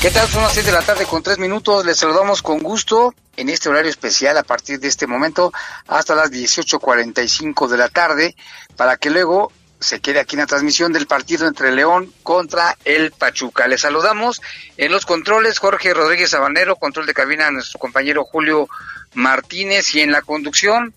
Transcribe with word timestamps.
¿Qué 0.00 0.10
tal? 0.10 0.26
Son 0.28 0.42
las 0.42 0.54
6 0.54 0.66
de 0.66 0.72
la 0.72 0.82
tarde 0.82 1.06
con 1.06 1.22
3 1.22 1.38
minutos. 1.38 1.86
Les 1.86 1.96
saludamos 1.96 2.42
con 2.42 2.58
gusto 2.58 3.14
en 3.36 3.48
este 3.48 3.68
horario 3.68 3.88
especial 3.90 4.36
a 4.36 4.42
partir 4.42 4.80
de 4.80 4.88
este 4.88 5.06
momento 5.06 5.52
hasta 5.86 6.16
las 6.16 6.32
18.45 6.32 7.68
de 7.68 7.76
la 7.76 7.88
tarde 7.88 8.34
para 8.76 8.96
que 8.96 9.10
luego 9.10 9.52
se 9.82 10.00
quede 10.00 10.20
aquí 10.20 10.36
en 10.36 10.40
la 10.40 10.46
transmisión 10.46 10.92
del 10.92 11.06
partido 11.06 11.46
entre 11.46 11.72
León 11.72 12.12
contra 12.22 12.76
el 12.84 13.10
Pachuca. 13.12 13.66
Les 13.66 13.80
saludamos 13.80 14.40
en 14.76 14.92
los 14.92 15.06
controles 15.06 15.58
Jorge 15.58 15.92
Rodríguez 15.94 16.30
Sabanero, 16.30 16.76
control 16.76 17.06
de 17.06 17.14
cabina 17.14 17.50
nuestro 17.50 17.78
compañero 17.78 18.24
Julio 18.24 18.68
Martínez 19.14 19.94
y 19.94 20.00
en 20.00 20.12
la 20.12 20.22
conducción 20.22 20.94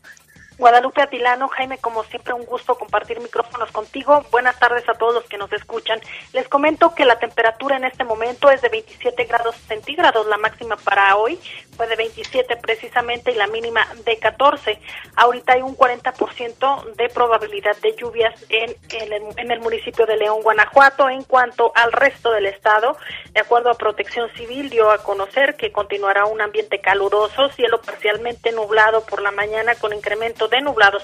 Guadalupe 0.58 1.02
Atilano, 1.02 1.50
Jaime, 1.50 1.78
como 1.80 2.04
siempre 2.06 2.34
un 2.34 2.46
gusto 2.46 2.76
compartir 2.76 3.20
micrófonos 3.20 3.72
contigo. 3.72 4.26
Buenas 4.32 4.58
tardes 4.58 4.88
a 4.88 4.94
todos 4.94 5.14
los 5.14 5.26
que 5.26 5.38
nos 5.38 5.52
escuchan. 5.52 6.00
Les 6.32 6.48
comento 6.48 6.96
que 6.96 7.04
la 7.04 7.20
temperatura 7.20 7.76
en 7.76 7.84
este 7.84 8.06
momento 8.06 8.50
es 8.50 8.62
de 8.62 8.70
27 8.70 9.26
grados 9.26 9.56
centígrados, 9.68 10.26
la 10.28 10.38
máxima 10.38 10.78
para 10.78 11.18
hoy 11.18 11.40
fue 11.76 11.88
de 11.88 11.96
27 11.96 12.58
precisamente 12.58 13.32
y 13.32 13.36
la 13.36 13.48
mínima 13.48 13.88
de 14.06 14.18
14. 14.18 14.80
Ahorita 15.16 15.54
hay 15.54 15.62
un 15.62 15.78
40% 15.78 16.96
de 16.96 17.10
probabilidad 17.10 17.76
de 17.78 17.96
lluvias 17.96 18.34
en, 18.50 18.76
en, 18.92 19.14
el, 19.14 19.24
en 19.38 19.52
el 19.52 19.60
municipio 19.60 20.06
de 20.06 20.18
León, 20.18 20.42
Guanajuato. 20.42 21.10
En 21.10 21.24
cuanto 21.24 21.72
al 21.76 21.92
resto 21.92 22.32
del 22.32 22.46
estado, 22.46 22.98
de 23.32 23.42
acuerdo 23.42 23.70
a 23.70 23.76
Protección 23.76 24.30
Civil, 24.36 24.70
dio 24.70 24.92
a 24.92 25.04
conocer 25.04 25.56
que 25.56 25.72
continuará 25.72 26.26
un 26.26 26.42
ambiente 26.42 26.80
caluroso, 26.80 27.50
cielo 27.50 27.82
parcialmente 27.82 28.52
nublado 28.52 29.06
por 29.06 29.22
la 29.22 29.32
mañana 29.32 29.76
con 29.76 29.94
incremento 29.94 30.48
de 30.48 30.62
nublados 30.62 31.04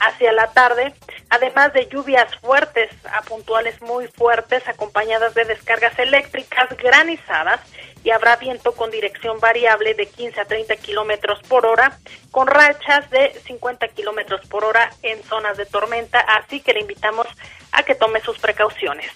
hacia 0.00 0.32
la 0.32 0.50
tarde, 0.52 0.94
además 1.28 1.72
de 1.72 1.86
lluvias 1.86 2.34
fuertes 2.36 2.90
a 3.12 3.22
puntuales 3.22 3.80
muy 3.82 4.06
fuertes, 4.08 4.66
acompañadas 4.66 5.34
de 5.34 5.44
descargas 5.44 5.98
eléctricas 5.98 6.74
granizadas 6.78 7.60
y 8.02 8.10
habrá 8.10 8.36
viento 8.36 8.72
con 8.72 8.90
dirección 8.90 9.38
variable 9.40 9.94
de 9.94 10.06
15 10.06 10.40
a 10.40 10.44
30 10.44 10.76
kilómetros 10.76 11.40
por 11.48 11.66
hora, 11.66 11.98
con 12.30 12.46
rachas 12.46 13.10
de 13.10 13.38
50 13.46 13.88
kilómetros 13.88 14.46
por 14.46 14.64
hora 14.64 14.90
en 15.02 15.22
zonas 15.24 15.56
de 15.56 15.66
tormenta, 15.66 16.20
así 16.20 16.60
que 16.60 16.72
le 16.72 16.80
invitamos 16.80 17.26
a 17.72 17.82
que 17.82 17.94
tome 17.94 18.20
sus 18.20 18.38
precauciones. 18.38 19.10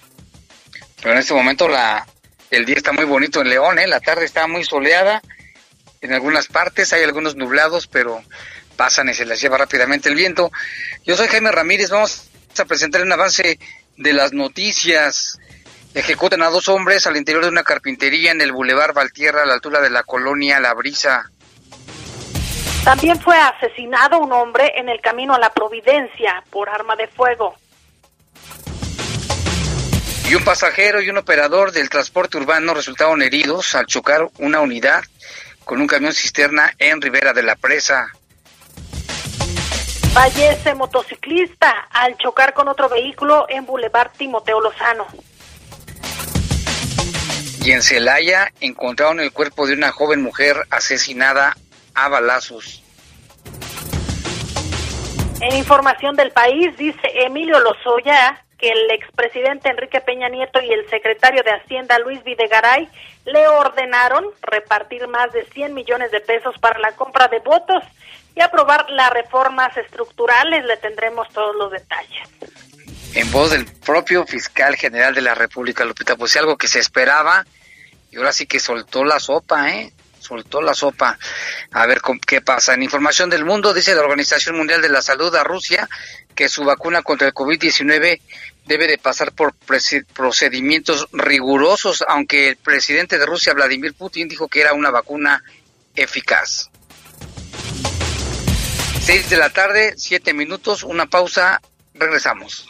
Pero 1.01 1.13
en 1.13 1.17
este 1.17 1.33
momento 1.33 1.67
la, 1.67 2.05
el 2.51 2.65
día 2.65 2.75
está 2.75 2.91
muy 2.91 3.05
bonito 3.05 3.41
en 3.41 3.49
León, 3.49 3.79
¿eh? 3.79 3.87
la 3.87 3.99
tarde 3.99 4.25
está 4.25 4.47
muy 4.47 4.63
soleada, 4.63 5.21
en 6.01 6.13
algunas 6.13 6.47
partes 6.47 6.93
hay 6.93 7.03
algunos 7.03 7.35
nublados, 7.35 7.87
pero 7.87 8.21
pasan 8.75 9.09
y 9.09 9.13
se 9.13 9.25
les 9.25 9.41
lleva 9.41 9.57
rápidamente 9.57 10.09
el 10.09 10.15
viento. 10.15 10.51
Yo 11.03 11.15
soy 11.15 11.27
Jaime 11.27 11.51
Ramírez, 11.51 11.89
vamos 11.89 12.29
a 12.57 12.65
presentar 12.65 13.01
un 13.01 13.11
avance 13.11 13.57
de 13.97 14.13
las 14.13 14.33
noticias. 14.33 15.39
Ejecutan 15.95 16.43
a 16.43 16.49
dos 16.49 16.67
hombres 16.67 17.07
al 17.07 17.15
interior 17.15 17.45
de 17.45 17.49
una 17.49 17.63
carpintería 17.63 18.31
en 18.31 18.41
el 18.41 18.51
Boulevard 18.51 18.93
Valtierra 18.93 19.43
a 19.43 19.45
la 19.45 19.53
altura 19.53 19.79
de 19.79 19.89
la 19.89 20.03
colonia 20.03 20.59
La 20.59 20.73
Brisa. 20.73 21.31
También 22.83 23.17
fue 23.21 23.37
asesinado 23.37 24.19
un 24.19 24.33
hombre 24.33 24.73
en 24.75 24.89
el 24.89 24.99
camino 24.99 25.33
a 25.33 25.39
la 25.39 25.51
Providencia 25.51 26.43
por 26.51 26.67
arma 26.67 26.97
de 26.97 27.07
fuego. 27.07 27.55
Y 30.29 30.35
un 30.35 30.43
pasajero 30.43 31.01
y 31.01 31.09
un 31.09 31.17
operador 31.17 31.71
del 31.71 31.89
transporte 31.89 32.37
urbano 32.37 32.73
resultaron 32.73 33.21
heridos 33.21 33.73
al 33.73 33.85
chocar 33.85 34.27
una 34.39 34.59
unidad 34.59 35.01
con 35.63 35.79
un 35.79 35.87
camión 35.87 36.11
cisterna 36.11 36.73
en 36.77 37.01
Rivera 37.01 37.31
de 37.31 37.43
la 37.43 37.55
Presa. 37.55 38.07
Fallece 40.13 40.75
motociclista 40.75 41.87
al 41.89 42.17
chocar 42.17 42.53
con 42.53 42.67
otro 42.67 42.89
vehículo 42.89 43.45
en 43.47 43.65
Boulevard 43.65 44.11
Timoteo 44.17 44.59
Lozano. 44.59 45.07
Y 47.65 47.71
en 47.71 47.81
Celaya 47.81 48.51
encontraron 48.61 49.19
el 49.19 49.31
cuerpo 49.31 49.65
de 49.65 49.73
una 49.73 49.91
joven 49.91 50.21
mujer 50.21 50.55
asesinada 50.69 51.57
a 51.95 52.07
balazos. 52.09 52.83
En 55.41 55.55
información 55.55 56.15
del 56.15 56.29
país, 56.29 56.77
dice 56.77 57.01
Emilio 57.25 57.59
Lozoya 57.59 58.39
que 58.59 58.69
el 58.69 58.91
expresidente 58.91 59.69
Enrique 59.69 59.99
Peña 59.99 60.29
Nieto 60.29 60.61
y 60.61 60.71
el 60.71 60.87
secretario 60.91 61.41
de 61.41 61.53
Hacienda 61.53 61.97
Luis 61.97 62.23
Videgaray 62.23 62.87
le 63.25 63.47
ordenaron 63.47 64.25
repartir 64.43 65.07
más 65.07 65.33
de 65.33 65.43
100 65.45 65.73
millones 65.73 66.11
de 66.11 66.19
pesos 66.19 66.55
para 66.59 66.77
la 66.77 66.91
compra 66.91 67.27
de 67.29 67.39
votos 67.39 67.83
y 68.35 68.41
aprobar 68.41 68.87
las 68.91 69.09
reformas 69.09 69.75
estructurales. 69.75 70.63
Le 70.65 70.77
tendremos 70.77 71.27
todos 71.29 71.55
los 71.55 71.71
detalles. 71.71 72.29
En 73.15 73.31
voz 73.31 73.51
del 73.51 73.65
propio 73.65 74.25
fiscal 74.25 74.75
general 74.75 75.15
de 75.15 75.21
la 75.21 75.33
República, 75.33 75.85
Lupita, 75.85 76.17
pues 76.17 76.35
algo 76.35 76.57
que 76.57 76.67
se 76.67 76.79
esperaba 76.79 77.45
y 78.11 78.17
ahora 78.17 78.33
sí 78.33 78.45
que 78.45 78.59
soltó 78.59 79.05
la 79.05 79.21
sopa, 79.21 79.71
¿eh? 79.71 79.93
Soltó 80.19 80.61
la 80.61 80.73
sopa. 80.73 81.17
A 81.71 81.85
ver 81.85 82.01
qué 82.27 82.41
pasa. 82.41 82.73
En 82.73 82.83
información 82.83 83.29
del 83.29 83.45
mundo, 83.45 83.73
dice 83.73 83.95
la 83.95 84.01
Organización 84.01 84.57
Mundial 84.57 84.81
de 84.81 84.89
la 84.89 85.01
Salud 85.01 85.33
a 85.33 85.45
Rusia 85.45 85.87
que 86.35 86.49
su 86.49 86.65
vacuna 86.65 87.03
contra 87.03 87.27
el 87.27 87.33
COVID-19 87.33 88.19
debe 88.65 88.87
de 88.87 88.97
pasar 88.97 89.31
por 89.31 89.53
procedimientos 89.53 91.07
rigurosos, 91.13 92.03
aunque 92.09 92.49
el 92.49 92.57
presidente 92.57 93.17
de 93.17 93.25
Rusia, 93.25 93.53
Vladimir 93.53 93.93
Putin, 93.93 94.27
dijo 94.27 94.49
que 94.49 94.59
era 94.59 94.73
una 94.73 94.91
vacuna 94.91 95.41
eficaz. 95.95 96.69
6 99.03 99.29
de 99.29 99.37
la 99.37 99.51
tarde, 99.51 99.93
7 99.95 100.33
minutos, 100.33 100.83
una 100.83 101.05
pausa, 101.05 101.61
regresamos. 101.93 102.67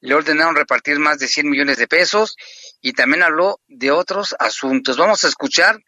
le 0.00 0.14
ordenaron 0.14 0.56
repartir 0.56 0.98
más 0.98 1.18
de 1.18 1.28
100 1.28 1.48
millones 1.48 1.78
de 1.78 1.86
pesos 1.86 2.36
y 2.82 2.92
también 2.92 3.22
habló 3.22 3.60
de 3.68 3.90
otros 3.90 4.34
asuntos. 4.38 4.96
Vamos 4.96 5.24
a 5.24 5.28
escuchar 5.28 5.80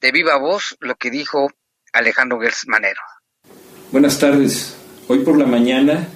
de 0.00 0.12
viva 0.12 0.36
voz 0.38 0.76
lo 0.80 0.94
que 0.94 1.10
dijo 1.10 1.50
Alejandro 1.92 2.38
Gertz 2.40 2.66
Manero. 2.66 3.00
Buenas 3.90 4.18
tardes. 4.18 4.76
Hoy 5.08 5.20
por 5.20 5.38
la 5.38 5.46
mañana, 5.46 6.08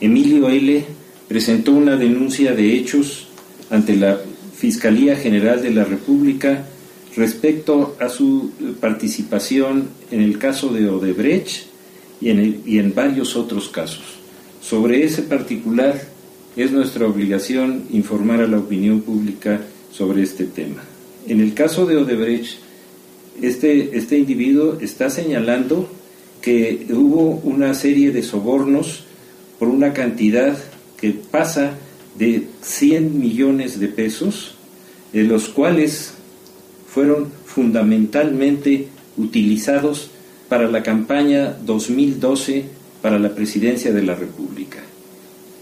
Emilio 0.00 0.48
L. 0.48 0.86
presentó 1.28 1.72
una 1.72 1.96
denuncia 1.96 2.52
de 2.52 2.72
hechos 2.74 3.28
ante 3.70 3.96
la 3.96 4.18
Fiscalía 4.56 5.16
General 5.16 5.60
de 5.60 5.70
la 5.70 5.84
República 5.84 6.64
respecto 7.16 7.96
a 8.00 8.08
su 8.08 8.76
participación 8.80 9.90
en 10.10 10.22
el 10.22 10.38
caso 10.38 10.68
de 10.68 10.88
Odebrecht 10.88 11.75
y 12.20 12.30
en, 12.30 12.62
y 12.64 12.78
en 12.78 12.94
varios 12.94 13.36
otros 13.36 13.68
casos. 13.68 14.04
Sobre 14.60 15.04
ese 15.04 15.22
particular 15.22 16.00
es 16.56 16.72
nuestra 16.72 17.06
obligación 17.06 17.84
informar 17.90 18.40
a 18.40 18.46
la 18.46 18.58
opinión 18.58 19.02
pública 19.02 19.60
sobre 19.92 20.22
este 20.22 20.44
tema. 20.44 20.82
En 21.28 21.40
el 21.40 21.54
caso 21.54 21.86
de 21.86 21.96
Odebrecht, 21.96 22.58
este, 23.42 23.96
este 23.96 24.18
individuo 24.18 24.78
está 24.80 25.10
señalando 25.10 25.88
que 26.40 26.86
hubo 26.90 27.40
una 27.42 27.74
serie 27.74 28.12
de 28.12 28.22
sobornos 28.22 29.04
por 29.58 29.68
una 29.68 29.92
cantidad 29.92 30.56
que 30.96 31.10
pasa 31.10 31.74
de 32.18 32.46
100 32.62 33.18
millones 33.18 33.78
de 33.78 33.88
pesos, 33.88 34.54
de 35.12 35.24
los 35.24 35.48
cuales 35.48 36.14
fueron 36.88 37.30
fundamentalmente 37.44 38.88
utilizados 39.16 40.10
para 40.48 40.68
la 40.68 40.82
campaña 40.82 41.56
2012 41.64 42.64
para 43.02 43.18
la 43.18 43.34
presidencia 43.34 43.92
de 43.92 44.02
la 44.02 44.14
República. 44.14 44.78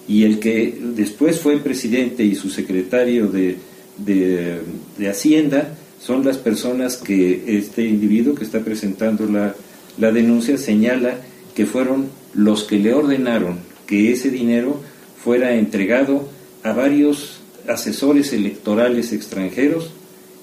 Y 0.07 0.25
el 0.25 0.39
que 0.39 0.79
después 0.81 1.41
fue 1.41 1.59
presidente 1.59 2.25
y 2.25 2.35
su 2.35 2.51
secretario 2.51 3.29
de, 3.29 3.57
de, 3.99 5.09
Hacienda 5.09 5.75
son 6.01 6.25
las 6.25 6.37
personas 6.39 6.97
que 6.97 7.59
este 7.59 7.85
individuo 7.85 8.35
que 8.35 8.45
está 8.45 8.61
presentando 8.61 9.27
la, 9.27 9.55
la 9.99 10.13
denuncia 10.13 10.59
señala 10.59 11.17
que 11.55 11.67
fueron 11.67 12.09
los 12.35 12.65
que 12.65 12.79
le 12.79 12.93
ordenaron 12.93 13.59
que 13.87 14.13
ese 14.13 14.31
dinero 14.31 14.81
fuera 15.23 15.55
entregado 15.55 16.29
a 16.63 16.73
varios 16.73 17.41
asesores 17.69 18.33
electorales 18.33 19.13
extranjeros 19.13 19.91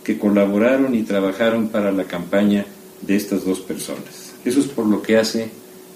que 0.03 0.17
colaboraron 0.17 0.95
y 0.95 1.03
trabajaron 1.03 1.69
para 1.69 1.91
la 1.91 2.05
campaña 2.05 2.65
de 3.01 3.15
estas 3.15 3.45
dos 3.45 3.59
personas. 3.59 4.30
Eso 4.45 4.59
es 4.59 4.67
por 4.67 4.85
lo 4.85 5.01
que 5.01 5.17
hace 5.17 5.49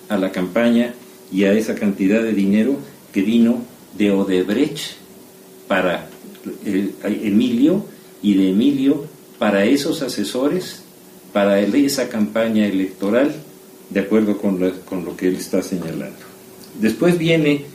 a 0.10 0.18
la 0.18 0.32
campaña 0.32 0.94
y 1.32 1.44
a 1.44 1.54
esa 1.54 1.76
cantidad 1.76 2.22
de 2.22 2.34
dinero 2.34 2.78
que 3.12 3.22
vino 3.22 3.64
de 3.98 4.12
Odebrecht 4.12 4.98
para 5.68 6.08
Emilio 7.04 7.86
y 8.22 8.36
de 8.36 8.50
Emilio 8.52 9.06
para 9.40 9.66
esos 9.66 10.02
asesores, 10.02 10.84
para 11.34 11.60
esa 11.60 12.08
campaña 12.08 12.66
electoral, 12.68 13.34
de 13.90 14.00
acuerdo 14.00 14.38
con 14.38 14.58
con 14.86 15.06
lo 15.06 15.18
que 15.18 15.28
él 15.28 15.36
está 15.36 15.62
señalando. 15.62 16.26
Después 16.80 17.18
viene 17.18 17.66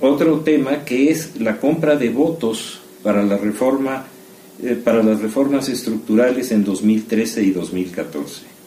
otro 0.00 0.40
tema 0.40 0.84
que 0.84 1.10
es 1.10 1.40
la 1.40 1.58
compra 1.58 1.96
de 1.96 2.10
votos 2.10 2.80
para 3.02 3.22
la 3.22 3.36
reforma 3.36 4.06
eh, 4.60 4.74
para 4.74 5.04
las 5.04 5.20
reformas 5.20 5.68
estructurales 5.68 6.50
en 6.50 6.64
2013 6.64 7.42
y 7.44 7.50
2014. 7.52 8.57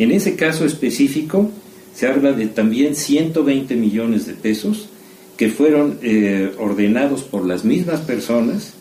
En 0.00 0.12
ese 0.12 0.34
caso 0.34 0.64
específico 0.64 1.50
se 1.94 2.06
habla 2.06 2.32
de 2.32 2.46
también 2.46 2.96
120 2.96 3.76
millones 3.76 4.26
de 4.26 4.32
pesos 4.32 4.88
que 5.36 5.50
fueron 5.50 5.98
eh, 6.00 6.52
ordenados 6.58 7.20
por 7.20 7.44
las 7.44 7.66
mismas 7.66 8.00
personas 8.00 8.72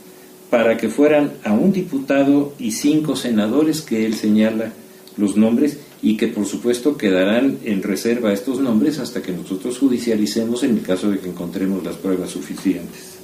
para 0.49 0.77
que 0.77 0.87
fueran 0.87 1.33
a 1.43 1.51
un 1.51 1.73
diputado 1.73 2.53
y 2.57 2.71
cinco 2.71 3.17
senadores 3.17 3.81
que 3.81 4.05
él 4.05 4.13
señala 4.13 4.71
los 5.17 5.35
nombres 5.35 5.79
y 6.01 6.15
que 6.15 6.29
por 6.29 6.45
supuesto 6.45 6.95
quedarán 6.95 7.57
en 7.65 7.83
reserva 7.83 8.31
estos 8.31 8.61
nombres 8.61 8.97
hasta 8.97 9.21
que 9.21 9.33
nosotros 9.33 9.77
judicialicemos 9.77 10.63
en 10.63 10.77
el 10.77 10.83
caso 10.83 11.11
de 11.11 11.19
que 11.19 11.27
encontremos 11.27 11.83
las 11.83 11.97
pruebas 11.97 12.29
suficientes. 12.29 13.17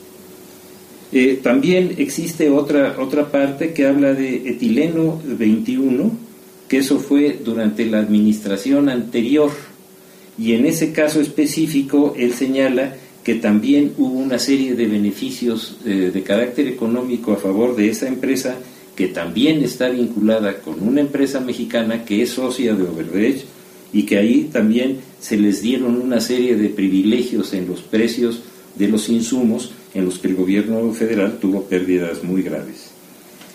Eh, 1.13 1.39
también 1.42 1.95
existe 1.97 2.50
otra, 2.50 2.97
otra 3.00 3.31
parte 3.31 3.71
que 3.71 3.88
habla 3.88 4.13
de 4.13 4.50
etileno 4.50 5.21
21, 5.24 6.25
que 6.68 6.78
eso 6.78 7.00
fue 7.00 7.40
durante 7.44 7.86
la 7.86 8.00
administración 8.00 8.90
anterior, 8.90 9.52
y 10.38 10.54
en 10.54 10.66
ese 10.66 10.92
caso 10.92 11.22
específico 11.22 12.14
él 12.18 12.34
señala 12.34 12.96
que 13.24 13.36
también 13.36 13.94
hubo 13.98 14.20
una 14.20 14.38
serie 14.38 14.76
de 14.76 14.86
beneficios 14.86 15.78
eh, 15.86 16.12
de 16.14 16.24
carácter 16.24 16.68
económico 16.68 17.34
a 17.34 17.38
favor 17.38 17.76
de 17.76 17.90
esa 17.90 18.08
empresa 18.08 18.58
que 18.96 19.07
también 19.07 19.64
está 19.64 19.90
vinculada 19.90 20.62
con 20.62 20.88
una 20.88 21.02
empresa 21.02 21.40
mexicana 21.40 22.06
que 22.06 22.22
es 22.22 22.31
socia 22.31 22.76
de 22.76 22.84
Overdredge 22.84 23.45
y 23.92 24.04
que 24.04 24.18
ahí 24.18 24.50
también 24.52 25.00
se 25.19 25.38
les 25.38 25.62
dieron 25.62 26.02
una 26.02 26.22
serie 26.22 26.56
de 26.56 26.69
privilegios 26.69 27.54
en 27.54 27.68
los 27.68 27.81
precios 27.81 28.42
de 28.76 28.88
los 28.88 29.10
insumos 29.10 29.72
en 29.94 30.06
los 30.06 30.19
que 30.19 30.28
el 30.28 30.36
gobierno 30.36 30.92
federal 30.92 31.38
tuvo 31.40 31.64
pérdidas 31.64 32.24
muy 32.24 32.42
graves. 32.44 32.92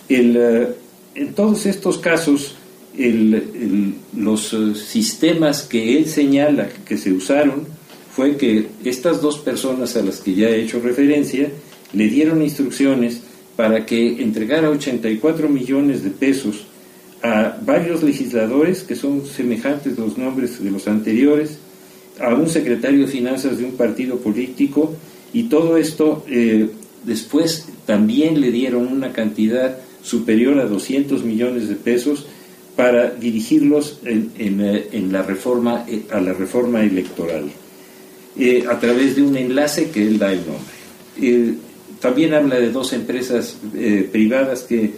Eh, 0.09 0.69
en 1.14 1.35
todos 1.35 1.67
estos 1.67 1.99
casos, 1.99 2.57
los 2.97 4.52
eh, 4.52 4.75
sistemas 4.75 5.62
que 5.62 5.97
él 5.97 6.06
señala 6.06 6.68
que 6.85 6.99
se 6.99 7.12
usaron 7.12 7.66
fue 8.12 8.37
que 8.37 8.66
estas 8.85 9.23
dos 9.23 9.38
personas 9.38 9.97
a 9.97 10.02
las 10.02 10.20
que 10.20 10.35
ya 10.35 10.49
he 10.49 10.62
hecho 10.62 10.80
referencia 10.80 11.50
le 11.92 12.09
dieron 12.09 12.42
instrucciones 12.42 13.23
para 13.56 13.87
que 13.87 14.23
entregara 14.23 14.70
84 14.70 15.49
millones 15.49 16.02
de 16.02 16.11
pesos 16.11 16.64
a 17.23 17.59
varios 17.62 18.02
legisladores 18.02 18.82
que 18.82 18.97
son 18.97 19.26
semejantes 19.26 19.99
los 19.99 20.16
nombres 20.16 20.62
de 20.62 20.70
los 20.70 20.88
anteriores, 20.88 21.59
a 22.18 22.35
un 22.35 22.49
secretario 22.49 23.00
de 23.00 23.12
finanzas 23.12 23.59
de 23.59 23.64
un 23.64 23.73
partido 23.73 24.16
político 24.16 24.94
y 25.32 25.44
todo 25.44 25.76
esto 25.76 26.25
eh, 26.28 26.68
después 27.04 27.68
también 27.87 28.40
le 28.40 28.50
dieron 28.50 28.88
una 28.88 29.12
cantidad 29.12 29.78
superior 30.02 30.59
a 30.59 30.66
200 30.66 31.25
millones 31.25 31.68
de 31.68 31.76
pesos 31.76 32.26
para 32.80 33.10
dirigirlos 33.10 33.99
en, 34.04 34.32
eh, 34.38 35.06
la 35.10 35.22
reforma, 35.22 35.84
eh, 35.87 36.04
a 36.10 36.20
la 36.20 36.32
reforma 36.32 36.82
electoral, 36.82 37.50
a 38.68 38.80
través 38.80 39.16
de 39.16 39.22
un 39.22 39.37
enlace 39.37 39.90
que 39.90 40.06
él 40.06 40.18
da 40.18 40.32
el 40.32 40.40
nombre. 40.46 41.60
También 42.00 42.32
habla 42.32 42.58
de 42.58 42.70
dos 42.70 42.94
empresas 42.94 43.56
eh, 43.75 44.08
privadas 44.10 44.62
que 44.62 44.90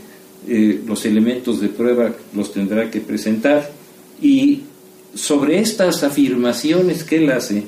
eh, 0.49 0.81
los 0.87 1.05
elementos 1.05 1.61
de 1.61 1.69
prueba 1.69 2.15
los 2.33 2.53
tendrá 2.53 2.91
que 2.91 3.01
presentar 3.01 3.71
y 4.21 4.63
sobre 5.15 5.59
estas 5.59 6.05
afirmaciones 6.05 7.03
que 7.03 7.17
él 7.17 7.31
hace, 7.33 7.65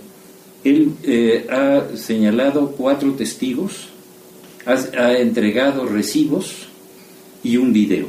él 0.63 0.93
eh, 1.03 1.47
ha 1.51 1.97
señalado 1.97 2.71
cuatro 2.71 3.13
testigos, 3.15 3.89
ha, 4.67 5.13
entregado 5.15 5.85
recibos 5.85 6.69
y 7.43 7.57
un 7.57 7.73
video. 7.73 8.07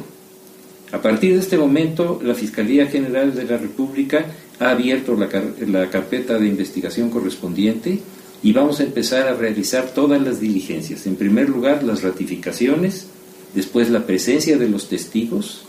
A 0.92 1.02
partir 1.02 1.34
de 1.34 1.40
este 1.40 1.58
momento, 1.58 2.20
la 2.22 2.34
Fiscalía 2.34 2.86
General 2.86 3.34
de 3.34 3.44
la 3.44 3.56
República 3.56 4.26
ha 4.60 4.70
abierto 4.70 5.16
la 5.16 5.90
carpeta 5.90 6.38
de 6.38 6.46
investigación 6.46 7.10
correspondiente 7.10 7.98
y 8.42 8.52
vamos 8.52 8.78
a 8.78 8.84
empezar 8.84 9.26
a 9.26 9.34
realizar 9.34 9.90
todas 9.92 10.22
las 10.22 10.38
diligencias. 10.40 11.06
En 11.06 11.16
primer 11.16 11.48
lugar, 11.48 11.82
las 11.82 12.02
ratificaciones, 12.02 13.08
después 13.54 13.90
la 13.90 14.06
presencia 14.06 14.56
de 14.58 14.68
los 14.68 14.88
testigos, 14.88 15.64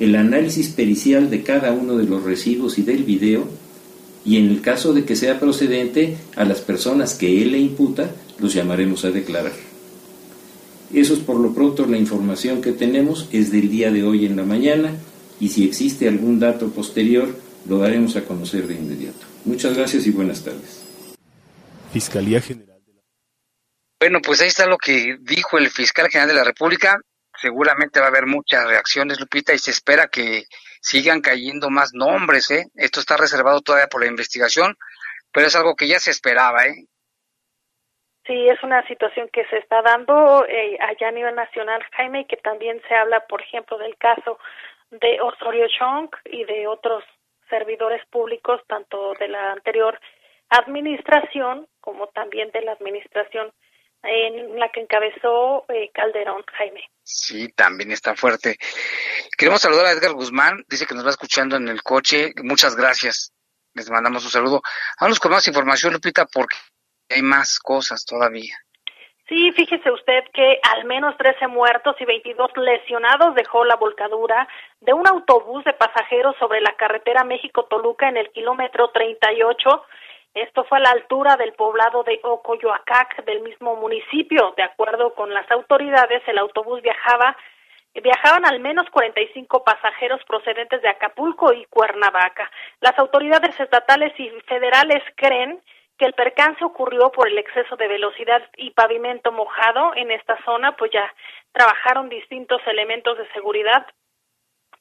el 0.00 0.16
análisis 0.16 0.68
pericial 0.70 1.30
de 1.30 1.42
cada 1.42 1.72
uno 1.72 1.96
de 1.96 2.04
los 2.04 2.24
recibos 2.24 2.78
y 2.78 2.82
del 2.82 3.04
video, 3.04 3.44
y 4.24 4.36
en 4.36 4.48
el 4.48 4.60
caso 4.60 4.92
de 4.92 5.04
que 5.04 5.14
sea 5.14 5.38
procedente, 5.38 6.16
a 6.36 6.44
las 6.44 6.60
personas 6.60 7.14
que 7.14 7.42
él 7.42 7.52
le 7.52 7.58
imputa, 7.58 8.10
los 8.40 8.52
llamaremos 8.52 9.04
a 9.04 9.10
declarar. 9.10 9.69
Eso 10.92 11.14
es 11.14 11.20
por 11.20 11.36
lo 11.36 11.54
pronto 11.54 11.86
la 11.86 11.98
información 11.98 12.60
que 12.60 12.72
tenemos, 12.72 13.28
es 13.32 13.52
del 13.52 13.70
día 13.70 13.90
de 13.90 14.02
hoy 14.02 14.26
en 14.26 14.36
la 14.36 14.44
mañana, 14.44 14.92
y 15.38 15.48
si 15.48 15.64
existe 15.64 16.08
algún 16.08 16.40
dato 16.40 16.70
posterior, 16.70 17.34
lo 17.68 17.78
daremos 17.78 18.16
a 18.16 18.24
conocer 18.24 18.66
de 18.66 18.74
inmediato. 18.74 19.26
Muchas 19.44 19.76
gracias 19.76 20.06
y 20.06 20.10
buenas 20.10 20.44
tardes. 20.44 20.82
Fiscalía 21.92 22.40
General. 22.40 22.70
Bueno, 24.00 24.20
pues 24.22 24.40
ahí 24.40 24.48
está 24.48 24.66
lo 24.66 24.78
que 24.78 25.18
dijo 25.20 25.58
el 25.58 25.68
fiscal 25.70 26.08
general 26.08 26.28
de 26.28 26.34
la 26.34 26.44
República. 26.44 26.98
Seguramente 27.40 28.00
va 28.00 28.06
a 28.06 28.08
haber 28.08 28.26
muchas 28.26 28.66
reacciones, 28.66 29.20
Lupita, 29.20 29.52
y 29.52 29.58
se 29.58 29.70
espera 29.70 30.08
que 30.08 30.44
sigan 30.80 31.20
cayendo 31.20 31.68
más 31.68 31.90
nombres. 31.92 32.50
¿eh? 32.50 32.66
Esto 32.74 33.00
está 33.00 33.16
reservado 33.16 33.60
todavía 33.60 33.88
por 33.88 34.02
la 34.02 34.08
investigación, 34.08 34.74
pero 35.32 35.46
es 35.46 35.54
algo 35.54 35.76
que 35.76 35.86
ya 35.86 36.00
se 36.00 36.10
esperaba. 36.10 36.66
¿eh? 36.66 36.86
Sí, 38.30 38.48
es 38.48 38.62
una 38.62 38.86
situación 38.86 39.28
que 39.32 39.44
se 39.46 39.58
está 39.58 39.82
dando 39.82 40.46
eh, 40.46 40.78
allá 40.80 41.08
a 41.08 41.10
nivel 41.10 41.34
nacional, 41.34 41.82
Jaime, 41.96 42.28
que 42.28 42.36
también 42.36 42.80
se 42.86 42.94
habla, 42.94 43.26
por 43.26 43.42
ejemplo, 43.42 43.76
del 43.76 43.96
caso 43.96 44.38
de 44.92 45.20
Osorio 45.20 45.66
Chong 45.66 46.10
y 46.26 46.44
de 46.44 46.68
otros 46.68 47.02
servidores 47.48 48.06
públicos, 48.06 48.60
tanto 48.68 49.14
de 49.18 49.26
la 49.26 49.50
anterior 49.50 49.98
administración 50.48 51.66
como 51.80 52.06
también 52.06 52.52
de 52.52 52.62
la 52.62 52.70
administración 52.70 53.52
en 54.04 54.60
la 54.60 54.68
que 54.68 54.82
encabezó 54.82 55.64
eh, 55.68 55.90
Calderón 55.92 56.44
Jaime. 56.56 56.84
Sí, 57.02 57.48
también 57.48 57.90
está 57.90 58.14
fuerte. 58.14 58.58
Queremos 59.36 59.60
saludar 59.60 59.86
a 59.86 59.90
Edgar 59.90 60.12
Guzmán, 60.12 60.64
dice 60.68 60.86
que 60.86 60.94
nos 60.94 61.04
va 61.04 61.10
escuchando 61.10 61.56
en 61.56 61.66
el 61.66 61.82
coche. 61.82 62.32
Muchas 62.44 62.76
gracias. 62.76 63.32
Les 63.74 63.90
mandamos 63.90 64.24
un 64.24 64.30
saludo. 64.30 64.62
Vamos 65.00 65.18
con 65.18 65.32
más 65.32 65.48
información, 65.48 65.92
Lupita, 65.92 66.26
porque 66.26 66.56
hay 67.10 67.22
más 67.22 67.58
cosas 67.58 68.04
todavía. 68.04 68.54
Sí, 69.28 69.52
fíjese 69.52 69.90
usted 69.92 70.24
que 70.32 70.58
al 70.74 70.84
menos 70.86 71.16
13 71.16 71.46
muertos 71.46 71.94
y 72.00 72.04
22 72.04 72.50
lesionados 72.56 73.34
dejó 73.36 73.64
la 73.64 73.76
volcadura 73.76 74.48
de 74.80 74.92
un 74.92 75.06
autobús 75.06 75.62
de 75.64 75.72
pasajeros 75.72 76.34
sobre 76.40 76.60
la 76.60 76.74
carretera 76.76 77.22
México-Toluca 77.22 78.08
en 78.08 78.16
el 78.16 78.30
kilómetro 78.30 78.90
38 78.90 79.84
esto 80.34 80.62
fue 80.64 80.78
a 80.78 80.82
la 80.82 80.90
altura 80.90 81.36
del 81.36 81.54
poblado 81.54 82.04
de 82.04 82.20
Ocoyoacac 82.22 83.24
del 83.24 83.40
mismo 83.40 83.74
municipio. 83.76 84.54
De 84.56 84.62
acuerdo 84.62 85.12
con 85.14 85.34
las 85.34 85.50
autoridades, 85.50 86.22
el 86.26 86.38
autobús 86.38 86.80
viajaba 86.82 87.36
viajaban 87.92 88.46
al 88.46 88.60
menos 88.60 88.88
45 88.90 89.64
pasajeros 89.64 90.22
procedentes 90.24 90.80
de 90.80 90.88
Acapulco 90.88 91.52
y 91.52 91.64
Cuernavaca. 91.64 92.48
Las 92.80 92.96
autoridades 93.00 93.58
estatales 93.58 94.12
y 94.16 94.30
federales 94.46 95.02
creen 95.16 95.60
el 96.04 96.12
percance 96.14 96.64
ocurrió 96.64 97.10
por 97.10 97.28
el 97.28 97.38
exceso 97.38 97.76
de 97.76 97.88
velocidad 97.88 98.42
y 98.56 98.70
pavimento 98.70 99.32
mojado 99.32 99.92
en 99.96 100.10
esta 100.10 100.42
zona, 100.44 100.76
pues 100.76 100.90
ya 100.92 101.12
trabajaron 101.52 102.08
distintos 102.08 102.60
elementos 102.66 103.18
de 103.18 103.30
seguridad 103.32 103.86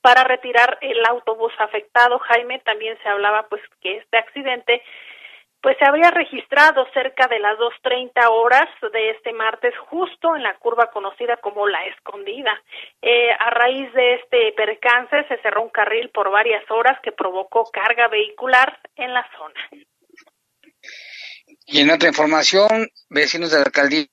para 0.01 0.23
retirar 0.23 0.77
el 0.81 1.05
autobús 1.05 1.53
afectado. 1.59 2.19
Jaime 2.19 2.59
también 2.59 2.97
se 3.03 3.09
hablaba 3.09 3.47
pues 3.49 3.61
que 3.81 3.97
este 3.97 4.17
accidente 4.17 4.81
pues 5.61 5.77
se 5.77 5.85
habría 5.85 6.09
registrado 6.11 6.87
cerca 6.93 7.27
de 7.27 7.39
las 7.39 7.57
2.30 7.57 8.29
horas 8.29 8.69
de 8.93 9.09
este 9.09 9.33
martes, 9.33 9.77
justo 9.89 10.35
en 10.35 10.43
la 10.43 10.55
curva 10.55 10.87
conocida 10.87 11.35
como 11.37 11.67
La 11.67 11.85
Escondida. 11.85 12.61
Eh, 13.01 13.31
a 13.37 13.49
raíz 13.49 13.91
de 13.93 14.13
este 14.15 14.53
percance 14.53 15.25
se 15.27 15.37
cerró 15.41 15.63
un 15.63 15.69
carril 15.69 16.09
por 16.11 16.31
varias 16.31 16.63
horas 16.71 16.97
que 17.01 17.11
provocó 17.11 17.65
carga 17.71 18.07
vehicular 18.07 18.79
en 18.95 19.13
la 19.13 19.27
zona. 19.37 19.85
Y 21.71 21.79
en 21.81 21.91
otra 21.91 22.09
información, 22.09 22.89
vecinos 23.09 23.51
de 23.51 23.57
la 23.57 23.63
alcaldía 23.63 24.07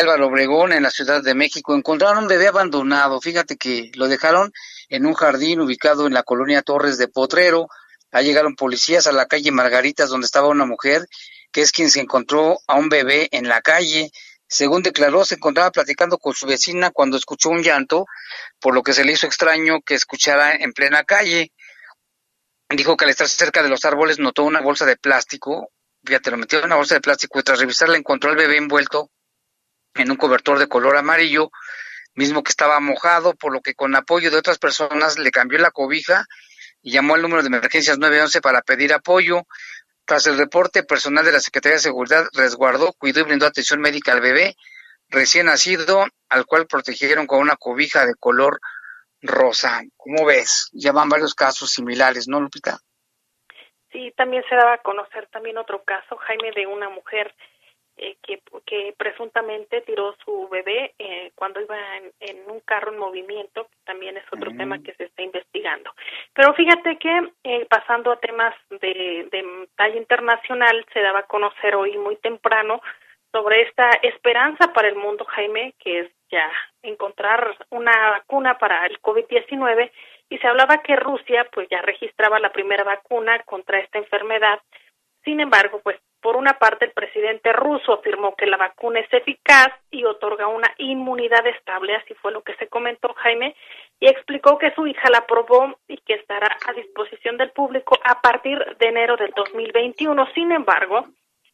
Álvaro 0.00 0.28
Obregón 0.28 0.72
en 0.72 0.82
la 0.82 0.90
Ciudad 0.90 1.22
de 1.22 1.34
México 1.34 1.76
encontraron 1.76 2.24
un 2.24 2.28
bebé 2.28 2.48
abandonado. 2.48 3.20
Fíjate 3.20 3.56
que 3.56 3.92
lo 3.94 4.08
dejaron 4.08 4.52
en 4.88 5.04
un 5.04 5.12
jardín 5.12 5.60
ubicado 5.60 6.06
en 6.06 6.14
la 6.14 6.22
colonia 6.22 6.62
Torres 6.62 6.96
de 6.98 7.08
Potrero 7.08 7.68
Ahí 8.12 8.26
llegaron 8.26 8.54
policías 8.54 9.06
a 9.06 9.12
la 9.12 9.26
calle 9.26 9.50
Margaritas 9.50 10.10
donde 10.10 10.26
estaba 10.26 10.48
una 10.48 10.66
mujer 10.66 11.08
que 11.50 11.62
es 11.62 11.72
quien 11.72 11.90
se 11.90 12.00
encontró 12.00 12.58
a 12.66 12.76
un 12.76 12.90
bebé 12.90 13.28
en 13.32 13.48
la 13.48 13.62
calle. 13.62 14.10
Según 14.46 14.82
declaró, 14.82 15.24
se 15.24 15.36
encontraba 15.36 15.70
platicando 15.70 16.18
con 16.18 16.34
su 16.34 16.46
vecina 16.46 16.90
cuando 16.90 17.16
escuchó 17.16 17.48
un 17.48 17.62
llanto, 17.62 18.04
por 18.60 18.74
lo 18.74 18.82
que 18.82 18.92
se 18.92 19.04
le 19.04 19.12
hizo 19.12 19.26
extraño 19.26 19.80
que 19.80 19.94
escuchara 19.94 20.54
en 20.54 20.72
plena 20.72 21.04
calle. 21.04 21.52
Dijo 22.68 22.96
que 22.96 23.06
al 23.06 23.10
estar 23.10 23.28
cerca 23.28 23.62
de 23.62 23.70
los 23.70 23.84
árboles 23.86 24.18
notó 24.18 24.44
una 24.44 24.60
bolsa 24.60 24.84
de 24.84 24.96
plástico, 24.96 25.70
fíjate, 26.04 26.30
lo 26.30 26.36
metió 26.36 26.58
en 26.58 26.66
una 26.66 26.76
bolsa 26.76 26.94
de 26.94 27.00
plástico 27.00 27.38
y 27.38 27.42
tras 27.42 27.60
revisarla 27.60 27.96
encontró 27.96 28.30
al 28.30 28.36
bebé 28.36 28.56
envuelto 28.56 29.10
en 29.94 30.10
un 30.10 30.16
cobertor 30.16 30.58
de 30.58 30.68
color 30.68 30.96
amarillo, 30.96 31.50
mismo 32.14 32.42
que 32.42 32.50
estaba 32.50 32.80
mojado, 32.80 33.34
por 33.34 33.52
lo 33.52 33.60
que 33.60 33.74
con 33.74 33.94
apoyo 33.94 34.30
de 34.30 34.38
otras 34.38 34.58
personas 34.58 35.18
le 35.18 35.30
cambió 35.30 35.58
la 35.58 35.70
cobija 35.70 36.24
y 36.82 36.92
llamó 36.92 37.14
al 37.14 37.22
número 37.22 37.42
de 37.42 37.48
emergencias 37.48 37.98
911 37.98 38.40
para 38.40 38.62
pedir 38.62 38.92
apoyo. 38.92 39.42
Tras 40.04 40.26
el 40.26 40.36
reporte, 40.36 40.82
personal 40.82 41.24
de 41.24 41.32
la 41.32 41.40
Secretaría 41.40 41.76
de 41.76 41.82
Seguridad 41.82 42.26
resguardó, 42.32 42.92
cuidó 42.94 43.20
y 43.20 43.24
brindó 43.24 43.46
atención 43.46 43.80
médica 43.80 44.12
al 44.12 44.20
bebé 44.20 44.56
recién 45.08 45.46
nacido, 45.46 46.06
al 46.28 46.46
cual 46.46 46.66
protegieron 46.66 47.26
con 47.26 47.40
una 47.40 47.56
cobija 47.56 48.06
de 48.06 48.14
color 48.18 48.60
rosa. 49.20 49.82
¿Cómo 49.96 50.24
ves? 50.24 50.68
Ya 50.72 50.90
van 50.92 51.08
varios 51.08 51.34
casos 51.34 51.70
similares, 51.70 52.26
¿no, 52.26 52.40
Lupita? 52.40 52.80
Sí, 53.92 54.12
también 54.16 54.42
se 54.48 54.56
daba 54.56 54.74
a 54.74 54.78
conocer 54.78 55.26
también 55.28 55.58
otro 55.58 55.82
caso, 55.84 56.16
Jaime, 56.16 56.50
de 56.52 56.66
una 56.66 56.88
mujer 56.88 57.34
eh, 57.98 58.16
que, 58.22 58.40
que 58.64 58.94
presuntamente 58.96 59.82
tiró 59.82 60.16
su 60.24 60.48
bebé 60.48 60.94
eh, 60.98 61.30
cuando 61.34 61.60
iba 61.60 61.76
en, 62.20 62.50
un 62.50 62.60
carro 62.60 62.90
en 62.90 62.98
movimiento, 62.98 63.68
también 63.84 64.16
es 64.16 64.24
otro 64.32 64.50
tema 64.56 64.78
mm. 64.78 64.82
que 64.82 64.94
se 64.94 65.04
está 65.04 65.22
investigando. 65.22 65.94
Pero 66.32 66.54
fíjate 66.54 66.96
que 66.96 67.32
eh, 67.44 67.66
pasando 67.66 68.10
a 68.10 68.18
temas 68.18 68.54
de, 68.70 69.28
de 69.30 69.68
talla 69.76 69.96
internacional, 69.96 70.86
se 70.92 71.00
daba 71.00 71.20
a 71.20 71.26
conocer 71.26 71.76
hoy 71.76 71.98
muy 71.98 72.16
temprano 72.16 72.80
sobre 73.30 73.62
esta 73.62 73.90
esperanza 74.02 74.72
para 74.72 74.88
el 74.88 74.96
mundo, 74.96 75.26
Jaime, 75.26 75.74
que 75.78 76.00
es 76.00 76.10
ya 76.30 76.50
encontrar 76.82 77.56
una 77.70 78.10
vacuna 78.10 78.58
para 78.58 78.86
el 78.86 79.00
COVID-19 79.02 79.90
y 80.28 80.38
se 80.38 80.46
hablaba 80.46 80.82
que 80.82 80.96
Rusia 80.96 81.46
pues 81.52 81.68
ya 81.70 81.82
registraba 81.82 82.38
la 82.40 82.52
primera 82.52 82.84
vacuna 82.84 83.42
contra 83.44 83.78
esta 83.78 83.98
enfermedad. 83.98 84.60
Sin 85.24 85.40
embargo, 85.40 85.80
pues 85.82 85.98
por 86.22 86.36
una 86.36 86.56
parte, 86.56 86.84
el 86.84 86.92
presidente 86.92 87.52
ruso 87.52 87.94
afirmó 87.94 88.36
que 88.36 88.46
la 88.46 88.56
vacuna 88.56 89.00
es 89.00 89.12
eficaz 89.12 89.72
y 89.90 90.04
otorga 90.04 90.46
una 90.46 90.72
inmunidad 90.78 91.44
estable, 91.48 91.96
así 91.96 92.14
fue 92.14 92.30
lo 92.30 92.42
que 92.42 92.54
se 92.54 92.68
comentó 92.68 93.12
Jaime, 93.14 93.56
y 93.98 94.06
explicó 94.06 94.56
que 94.56 94.72
su 94.72 94.86
hija 94.86 95.10
la 95.10 95.18
aprobó 95.18 95.76
y 95.88 95.96
que 95.98 96.14
estará 96.14 96.56
a 96.68 96.72
disposición 96.74 97.38
del 97.38 97.50
público 97.50 97.98
a 98.04 98.20
partir 98.20 98.64
de 98.78 98.86
enero 98.86 99.16
del 99.16 99.32
2021. 99.34 100.28
Sin 100.32 100.52
embargo, 100.52 101.08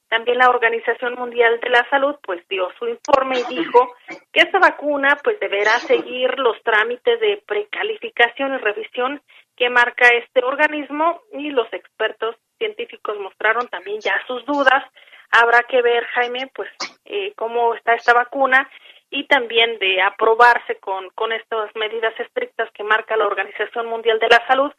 también 0.08 0.38
la 0.38 0.50
Organización 0.50 1.14
Mundial 1.14 1.60
de 1.60 1.70
la 1.70 1.88
Salud 1.90 2.16
pues 2.22 2.46
dio 2.48 2.70
su 2.78 2.88
informe 2.88 3.40
y 3.40 3.56
dijo 3.56 3.94
que 4.32 4.40
esta 4.40 4.58
vacuna 4.58 5.18
pues 5.22 5.38
deberá 5.40 5.78
seguir 5.80 6.38
los 6.38 6.60
trámites 6.62 7.20
de 7.20 7.42
precalificación 7.46 8.54
y 8.54 8.58
revisión 8.58 9.22
que 9.56 9.70
marca 9.70 10.08
este 10.08 10.42
organismo 10.44 11.20
y 11.32 11.50
los 11.50 11.70
expertos 11.72 12.36
científicos 12.58 13.18
mostraron 13.18 13.68
también 13.68 14.00
ya 14.00 14.14
sus 14.26 14.44
dudas. 14.46 14.84
Habrá 15.30 15.62
que 15.64 15.82
ver, 15.82 16.04
Jaime, 16.06 16.50
pues 16.54 16.70
eh, 17.04 17.32
cómo 17.36 17.74
está 17.74 17.94
esta 17.94 18.14
vacuna 18.14 18.68
y 19.10 19.26
también 19.26 19.78
de 19.78 20.00
aprobarse 20.00 20.76
con, 20.76 21.10
con 21.10 21.32
estas 21.32 21.74
medidas 21.74 22.18
estrictas 22.18 22.70
que 22.72 22.84
marca 22.84 23.16
la 23.16 23.26
Organización 23.26 23.86
Mundial 23.86 24.18
de 24.18 24.28
la 24.28 24.46
Salud, 24.46 24.72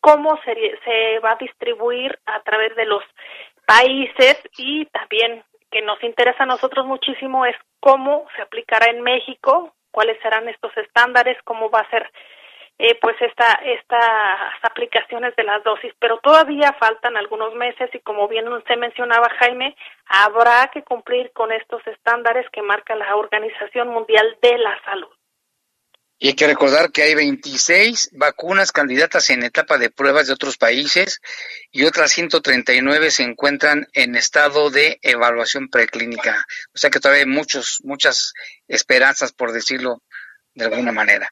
cómo 0.00 0.38
se, 0.44 0.54
se 0.84 1.18
va 1.20 1.32
a 1.32 1.36
distribuir 1.36 2.18
a 2.26 2.40
través 2.42 2.74
de 2.76 2.86
los 2.86 3.02
países 3.66 4.38
y 4.58 4.86
también 4.86 5.44
que 5.70 5.82
nos 5.82 6.02
interesa 6.02 6.44
a 6.44 6.46
nosotros 6.46 6.86
muchísimo 6.86 7.44
es 7.46 7.56
cómo 7.80 8.26
se 8.36 8.42
aplicará 8.42 8.86
en 8.90 9.02
México, 9.02 9.74
cuáles 9.90 10.20
serán 10.22 10.48
estos 10.48 10.76
estándares, 10.76 11.36
cómo 11.44 11.70
va 11.70 11.80
a 11.80 11.90
ser 11.90 12.10
eh, 12.78 12.98
pues 13.00 13.14
esta, 13.20 13.52
estas 13.64 14.50
aplicaciones 14.62 15.34
de 15.36 15.44
las 15.44 15.62
dosis, 15.62 15.92
pero 16.00 16.18
todavía 16.18 16.72
faltan 16.78 17.16
algunos 17.16 17.54
meses 17.54 17.88
y 17.94 18.00
como 18.00 18.26
bien 18.26 18.46
se 18.66 18.76
mencionaba 18.76 19.28
Jaime, 19.38 19.76
habrá 20.06 20.68
que 20.72 20.82
cumplir 20.82 21.32
con 21.32 21.52
estos 21.52 21.86
estándares 21.86 22.48
que 22.50 22.62
marca 22.62 22.96
la 22.96 23.14
Organización 23.14 23.88
Mundial 23.88 24.36
de 24.42 24.58
la 24.58 24.76
Salud. 24.84 25.10
Y 26.24 26.28
hay 26.28 26.34
que 26.36 26.46
recordar 26.46 26.90
que 26.90 27.02
hay 27.02 27.14
26 27.14 28.08
vacunas 28.12 28.72
candidatas 28.72 29.28
en 29.28 29.42
etapa 29.42 29.76
de 29.76 29.90
pruebas 29.90 30.26
de 30.26 30.32
otros 30.32 30.56
países 30.56 31.20
y 31.70 31.84
otras 31.84 32.12
139 32.12 33.10
se 33.10 33.24
encuentran 33.24 33.86
en 33.92 34.16
estado 34.16 34.70
de 34.70 34.98
evaluación 35.02 35.68
preclínica. 35.68 36.46
O 36.74 36.78
sea 36.78 36.88
que 36.88 36.98
todavía 36.98 37.24
hay 37.24 37.28
muchos, 37.28 37.80
muchas 37.84 38.32
esperanzas, 38.68 39.32
por 39.34 39.52
decirlo 39.52 40.02
de 40.54 40.64
alguna 40.64 40.92
manera. 40.92 41.28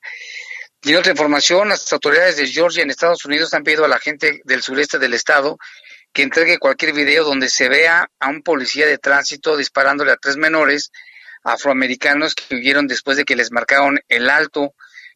Y 0.82 0.94
otra 0.94 1.12
información, 1.12 1.70
las 1.70 1.90
autoridades 1.90 2.36
de 2.36 2.48
Georgia 2.48 2.82
en 2.82 2.90
Estados 2.90 3.24
Unidos 3.24 3.54
han 3.54 3.64
pedido 3.64 3.86
a 3.86 3.88
la 3.88 3.98
gente 3.98 4.42
del 4.44 4.62
sureste 4.62 4.98
del 4.98 5.14
estado 5.14 5.56
que 6.12 6.20
entregue 6.20 6.58
cualquier 6.58 6.92
video 6.92 7.24
donde 7.24 7.48
se 7.48 7.70
vea 7.70 8.10
a 8.20 8.28
un 8.28 8.42
policía 8.42 8.86
de 8.86 8.98
tránsito 8.98 9.56
disparándole 9.56 10.12
a 10.12 10.18
tres 10.18 10.36
menores 10.36 10.92
afroamericanos 11.42 12.34
que 12.34 12.54
huyeron 12.54 12.86
después 12.86 13.16
de 13.16 13.24
que 13.24 13.36
les 13.36 13.50
marcaron 13.52 14.00
el 14.08 14.30
alto. 14.30 14.74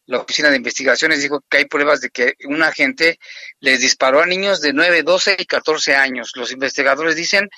la 0.09 0.19
Oficina 0.19 0.51
de 0.51 0.57
Investigaciones 0.57 1.21
dijo 1.21 1.43
que 1.51 1.59
hay 1.59 1.65
pruebas 1.65 2.01
de 2.01 2.11
que 2.11 2.35
un 2.45 2.63
agente 2.63 3.19
les 3.59 3.81
disparó 3.81 4.21
a 4.23 4.27
niños 4.27 4.61
de 4.61 4.73
9, 4.73 5.03
12 5.03 5.37
y 5.39 5.47
14 5.47 5.97
años. 5.97 6.31
Los 6.37 6.53
investigadores 6.53 7.17
dicen 7.17 7.49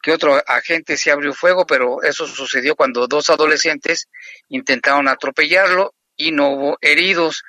que 0.00 0.12
otro 0.12 0.40
agente 0.46 0.96
se 0.96 1.10
abrió 1.10 1.34
fuego, 1.34 1.66
pero 1.66 2.02
eso 2.02 2.26
sucedió 2.28 2.76
cuando 2.76 3.08
dos 3.08 3.28
adolescentes 3.28 4.08
intentaron 4.48 5.08
atropellarlo 5.08 5.94
y 6.16 6.30
no 6.30 6.50
hubo 6.50 6.78
heridos. 6.80 7.42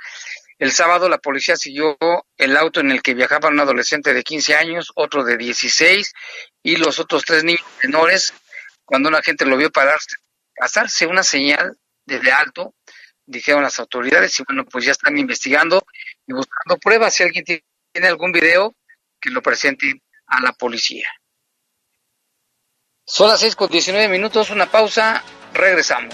El 0.60 0.72
sábado 0.72 1.08
la 1.08 1.20
policía 1.20 1.56
siguió 1.56 1.98
el 2.36 2.58
auto 2.58 2.80
en 2.80 2.90
el 2.90 3.04
que 3.04 3.14
viajaba 3.14 3.50
un 3.50 3.60
adolescente 3.60 4.14
de 4.14 4.24
15 4.24 4.56
años, 4.56 4.92
otro 4.96 5.24
de 5.24 5.38
16 5.38 6.14
y 6.64 6.78
los 6.78 7.00
otros 7.00 7.24
tres 7.26 7.44
niños 7.44 7.64
menores. 7.84 8.34
Cuando 8.84 9.10
un 9.10 9.16
agente 9.16 9.46
lo 9.46 9.58
vio 9.58 9.70
pararse, 9.70 10.16
pasarse 10.58 11.06
una 11.06 11.24
señal 11.24 11.78
desde 12.06 12.32
alto, 12.32 12.74
dijeron 13.26 13.64
las 13.64 13.80
autoridades 13.80 14.40
y 14.40 14.44
bueno, 14.48 14.66
pues 14.66 14.86
ya 14.86 14.92
están 14.92 15.18
investigando 15.18 15.86
y 16.26 16.34
buscando 16.34 16.78
pruebas. 16.78 17.14
Si 17.14 17.24
alguien 17.24 17.46
tiene 17.46 18.08
algún 18.08 18.32
video, 18.32 18.76
que 19.20 19.30
lo 19.30 19.42
presente 19.42 20.02
a 20.28 20.42
la 20.42 20.54
policía. 20.54 21.08
Son 23.06 23.30
las 23.30 23.40
6 23.40 23.56
con 23.56 23.70
19 23.70 24.10
minutos, 24.10 24.50
una 24.50 24.70
pausa, 24.70 25.24
regresamos. 25.54 26.14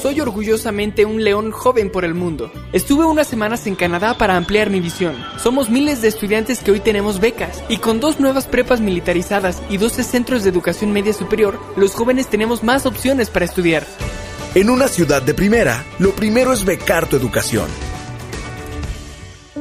soy 0.00 0.20
orgullosamente 0.20 1.04
un 1.04 1.22
león 1.22 1.50
joven 1.50 1.90
por 1.90 2.04
el 2.04 2.14
mundo. 2.14 2.50
Estuve 2.72 3.04
unas 3.04 3.26
semanas 3.26 3.66
en 3.66 3.74
Canadá 3.74 4.16
para 4.16 4.36
ampliar 4.36 4.70
mi 4.70 4.80
visión. 4.80 5.14
Somos 5.38 5.68
miles 5.68 6.00
de 6.00 6.08
estudiantes 6.08 6.60
que 6.60 6.70
hoy 6.70 6.80
tenemos 6.80 7.20
becas 7.20 7.62
y 7.68 7.76
con 7.78 8.00
dos 8.00 8.18
nuevas 8.18 8.46
prepas 8.46 8.80
militarizadas 8.80 9.62
y 9.68 9.76
12 9.76 10.02
centros 10.04 10.42
de 10.42 10.50
educación 10.50 10.92
media 10.92 11.12
superior, 11.12 11.60
los 11.76 11.94
jóvenes 11.94 12.28
tenemos 12.28 12.62
más 12.62 12.86
opciones 12.86 13.28
para 13.28 13.44
estudiar. 13.44 13.86
En 14.54 14.70
una 14.70 14.88
ciudad 14.88 15.22
de 15.22 15.34
primera, 15.34 15.84
lo 15.98 16.12
primero 16.12 16.52
es 16.52 16.64
becar 16.64 17.06
tu 17.06 17.16
educación. 17.16 17.68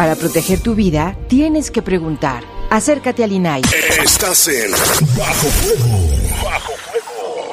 Para 0.00 0.16
proteger 0.16 0.60
tu 0.60 0.74
vida, 0.74 1.14
tienes 1.28 1.70
que 1.70 1.82
preguntar. 1.82 2.42
Acércate 2.70 3.22
al 3.22 3.32
INAI. 3.32 3.60
Estás 4.02 4.48
en 4.48 4.70
Bajo 4.70 5.50
Fuego. 5.50 6.08
Bajo 6.42 6.72
Fuego. 6.72 7.52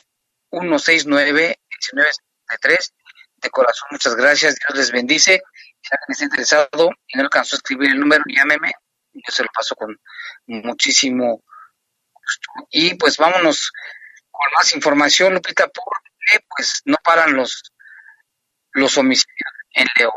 169 0.50 1.60
1963 1.70 2.94
de 3.38 3.50
corazón 3.50 3.88
muchas 3.92 4.16
gracias 4.16 4.56
Dios 4.56 4.78
les 4.78 4.92
bendice. 4.92 5.42
Si 5.82 5.90
alguien 5.92 6.10
está 6.10 6.24
interesado 6.26 6.92
y 7.08 7.18
no 7.18 7.24
alcanzó 7.24 7.56
a 7.56 7.58
escribir 7.58 7.92
el 7.92 8.00
número 8.00 8.24
llámeme 8.28 8.72
yo 9.14 9.32
se 9.32 9.44
lo 9.44 9.50
paso 9.54 9.76
con 9.76 10.00
muchísimo 10.48 11.44
gusto. 12.14 12.68
Y 12.70 12.96
pues 12.96 13.18
vámonos 13.18 13.72
con 14.30 14.48
más 14.54 14.74
información 14.74 15.34
Lupita 15.34 15.68
porque 15.68 16.46
pues 16.56 16.82
no 16.86 16.98
paran 17.04 17.34
los 17.34 17.64
los 18.74 18.98
homicidios 18.98 19.52
en 19.74 19.88
León 19.98 20.14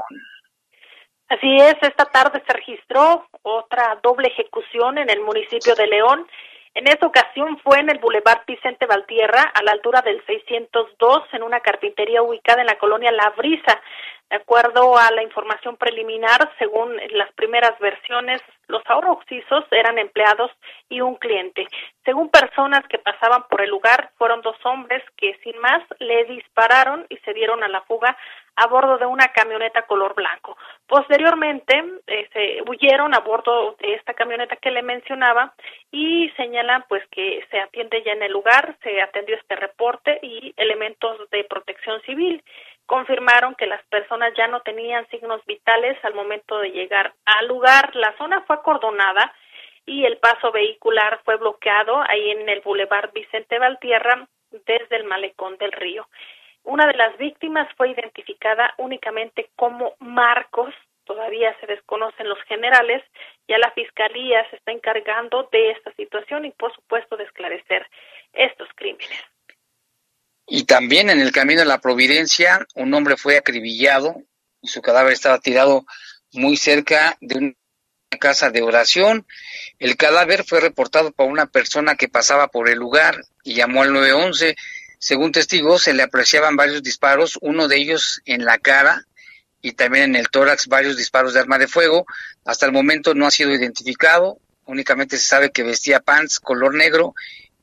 Así 1.28 1.56
es, 1.56 1.76
esta 1.80 2.04
tarde 2.06 2.42
se 2.46 2.52
registró 2.52 3.26
otra 3.42 3.98
doble 4.02 4.28
ejecución 4.28 4.98
en 4.98 5.08
el 5.10 5.20
municipio 5.20 5.74
de 5.74 5.86
León. 5.86 6.26
En 6.74 6.88
esa 6.88 7.06
ocasión 7.06 7.58
fue 7.58 7.78
en 7.78 7.88
el 7.88 7.98
Boulevard 7.98 8.42
Vicente 8.46 8.84
Valtierra, 8.84 9.42
a 9.54 9.62
la 9.62 9.72
altura 9.72 10.02
del 10.02 10.24
602, 10.26 11.22
en 11.32 11.42
una 11.42 11.60
carpintería 11.60 12.20
ubicada 12.20 12.60
en 12.60 12.66
la 12.66 12.78
colonia 12.78 13.12
La 13.12 13.30
Brisa. 13.30 13.80
De 14.28 14.36
acuerdo 14.36 14.98
a 14.98 15.10
la 15.12 15.22
información 15.22 15.76
preliminar, 15.76 16.50
según 16.58 16.96
las 17.12 17.32
primeras 17.34 17.78
versiones, 17.78 18.42
Los 18.66 18.82
ahorroxisos 18.86 19.64
eran 19.70 19.98
empleados 19.98 20.50
y 20.88 21.00
un 21.00 21.16
cliente. 21.16 21.68
Según 22.04 22.30
personas 22.30 22.82
que 22.88 22.98
pasaban 22.98 23.44
por 23.48 23.60
el 23.60 23.70
lugar, 23.70 24.10
fueron 24.16 24.40
dos 24.40 24.56
hombres 24.64 25.02
que 25.16 25.38
sin 25.44 25.56
más 25.60 25.82
le 26.00 26.24
dispararon 26.24 27.06
y 27.10 27.18
se 27.18 27.34
dieron 27.34 27.62
a 27.62 27.68
la 27.68 27.82
fuga 27.82 28.16
a 28.56 28.66
bordo 28.66 28.98
de 28.98 29.06
una 29.06 29.28
camioneta 29.28 29.82
color 29.82 30.14
blanco. 30.14 30.56
Posteriormente 30.86 31.82
eh, 32.06 32.28
se 32.32 32.62
huyeron 32.68 33.14
a 33.14 33.20
bordo 33.20 33.76
de 33.80 33.94
esta 33.94 34.14
camioneta 34.14 34.56
que 34.56 34.70
le 34.70 34.82
mencionaba 34.82 35.54
y 35.90 36.30
señalan 36.36 36.84
pues 36.88 37.02
que 37.10 37.44
se 37.50 37.60
atiende 37.60 38.02
ya 38.04 38.12
en 38.12 38.22
el 38.22 38.32
lugar, 38.32 38.76
se 38.82 39.00
atendió 39.00 39.36
este 39.36 39.56
reporte 39.56 40.18
y 40.22 40.54
elementos 40.56 41.28
de 41.30 41.44
protección 41.44 42.00
civil 42.02 42.42
confirmaron 42.86 43.54
que 43.54 43.66
las 43.66 43.82
personas 43.86 44.32
ya 44.36 44.46
no 44.46 44.60
tenían 44.60 45.08
signos 45.08 45.44
vitales 45.46 45.96
al 46.04 46.14
momento 46.14 46.58
de 46.58 46.70
llegar 46.70 47.14
al 47.24 47.48
lugar. 47.48 47.94
La 47.96 48.16
zona 48.18 48.42
fue 48.42 48.56
acordonada 48.56 49.32
y 49.86 50.04
el 50.04 50.18
paso 50.18 50.52
vehicular 50.52 51.20
fue 51.24 51.36
bloqueado 51.36 52.02
ahí 52.08 52.30
en 52.30 52.48
el 52.48 52.60
Boulevard 52.60 53.12
Vicente 53.12 53.58
Valtierra 53.58 54.26
desde 54.50 54.96
el 54.96 55.04
malecón 55.04 55.56
del 55.58 55.72
río. 55.72 56.06
Una 56.64 56.86
de 56.86 56.94
las 56.94 57.16
víctimas 57.18 57.68
fue 57.76 57.90
identificada 57.90 58.74
únicamente 58.78 59.50
como 59.54 59.94
Marcos. 60.00 60.74
Todavía 61.04 61.54
se 61.60 61.66
desconocen 61.66 62.28
los 62.28 62.40
generales. 62.48 63.02
Ya 63.46 63.58
la 63.58 63.70
fiscalía 63.72 64.48
se 64.48 64.56
está 64.56 64.72
encargando 64.72 65.48
de 65.52 65.72
esta 65.72 65.92
situación 65.92 66.46
y, 66.46 66.50
por 66.52 66.74
supuesto, 66.74 67.16
de 67.18 67.24
esclarecer 67.24 67.86
estos 68.32 68.68
crímenes. 68.74 69.10
Y 70.46 70.64
también 70.64 71.10
en 71.10 71.20
el 71.20 71.32
camino 71.32 71.60
de 71.60 71.66
la 71.66 71.80
Providencia, 71.80 72.66
un 72.74 72.92
hombre 72.94 73.16
fue 73.16 73.36
acribillado 73.36 74.16
y 74.62 74.68
su 74.68 74.80
cadáver 74.80 75.12
estaba 75.12 75.38
tirado 75.40 75.84
muy 76.32 76.56
cerca 76.56 77.16
de 77.20 77.38
una 77.38 77.54
casa 78.18 78.50
de 78.50 78.62
oración. 78.62 79.26
El 79.78 79.96
cadáver 79.96 80.44
fue 80.44 80.60
reportado 80.60 81.12
por 81.12 81.26
una 81.30 81.46
persona 81.46 81.96
que 81.96 82.08
pasaba 82.08 82.48
por 82.48 82.68
el 82.70 82.78
lugar 82.78 83.22
y 83.42 83.54
llamó 83.54 83.82
al 83.82 83.92
911. 83.92 84.56
Según 85.04 85.32
testigos, 85.32 85.82
se 85.82 85.92
le 85.92 86.02
apreciaban 86.02 86.56
varios 86.56 86.82
disparos, 86.82 87.38
uno 87.42 87.68
de 87.68 87.76
ellos 87.76 88.22
en 88.24 88.46
la 88.46 88.56
cara 88.56 89.04
y 89.60 89.72
también 89.72 90.04
en 90.04 90.16
el 90.16 90.30
tórax 90.30 90.66
varios 90.66 90.96
disparos 90.96 91.34
de 91.34 91.40
arma 91.40 91.58
de 91.58 91.68
fuego. 91.68 92.06
Hasta 92.46 92.64
el 92.64 92.72
momento 92.72 93.12
no 93.12 93.26
ha 93.26 93.30
sido 93.30 93.52
identificado, 93.52 94.38
únicamente 94.64 95.18
se 95.18 95.26
sabe 95.26 95.52
que 95.52 95.62
vestía 95.62 96.00
pants 96.00 96.40
color 96.40 96.74
negro 96.74 97.14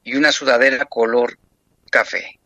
y 0.04 0.18
una 0.18 0.32
sudadera 0.32 0.86
color 0.86 1.40
café. 1.90 2.40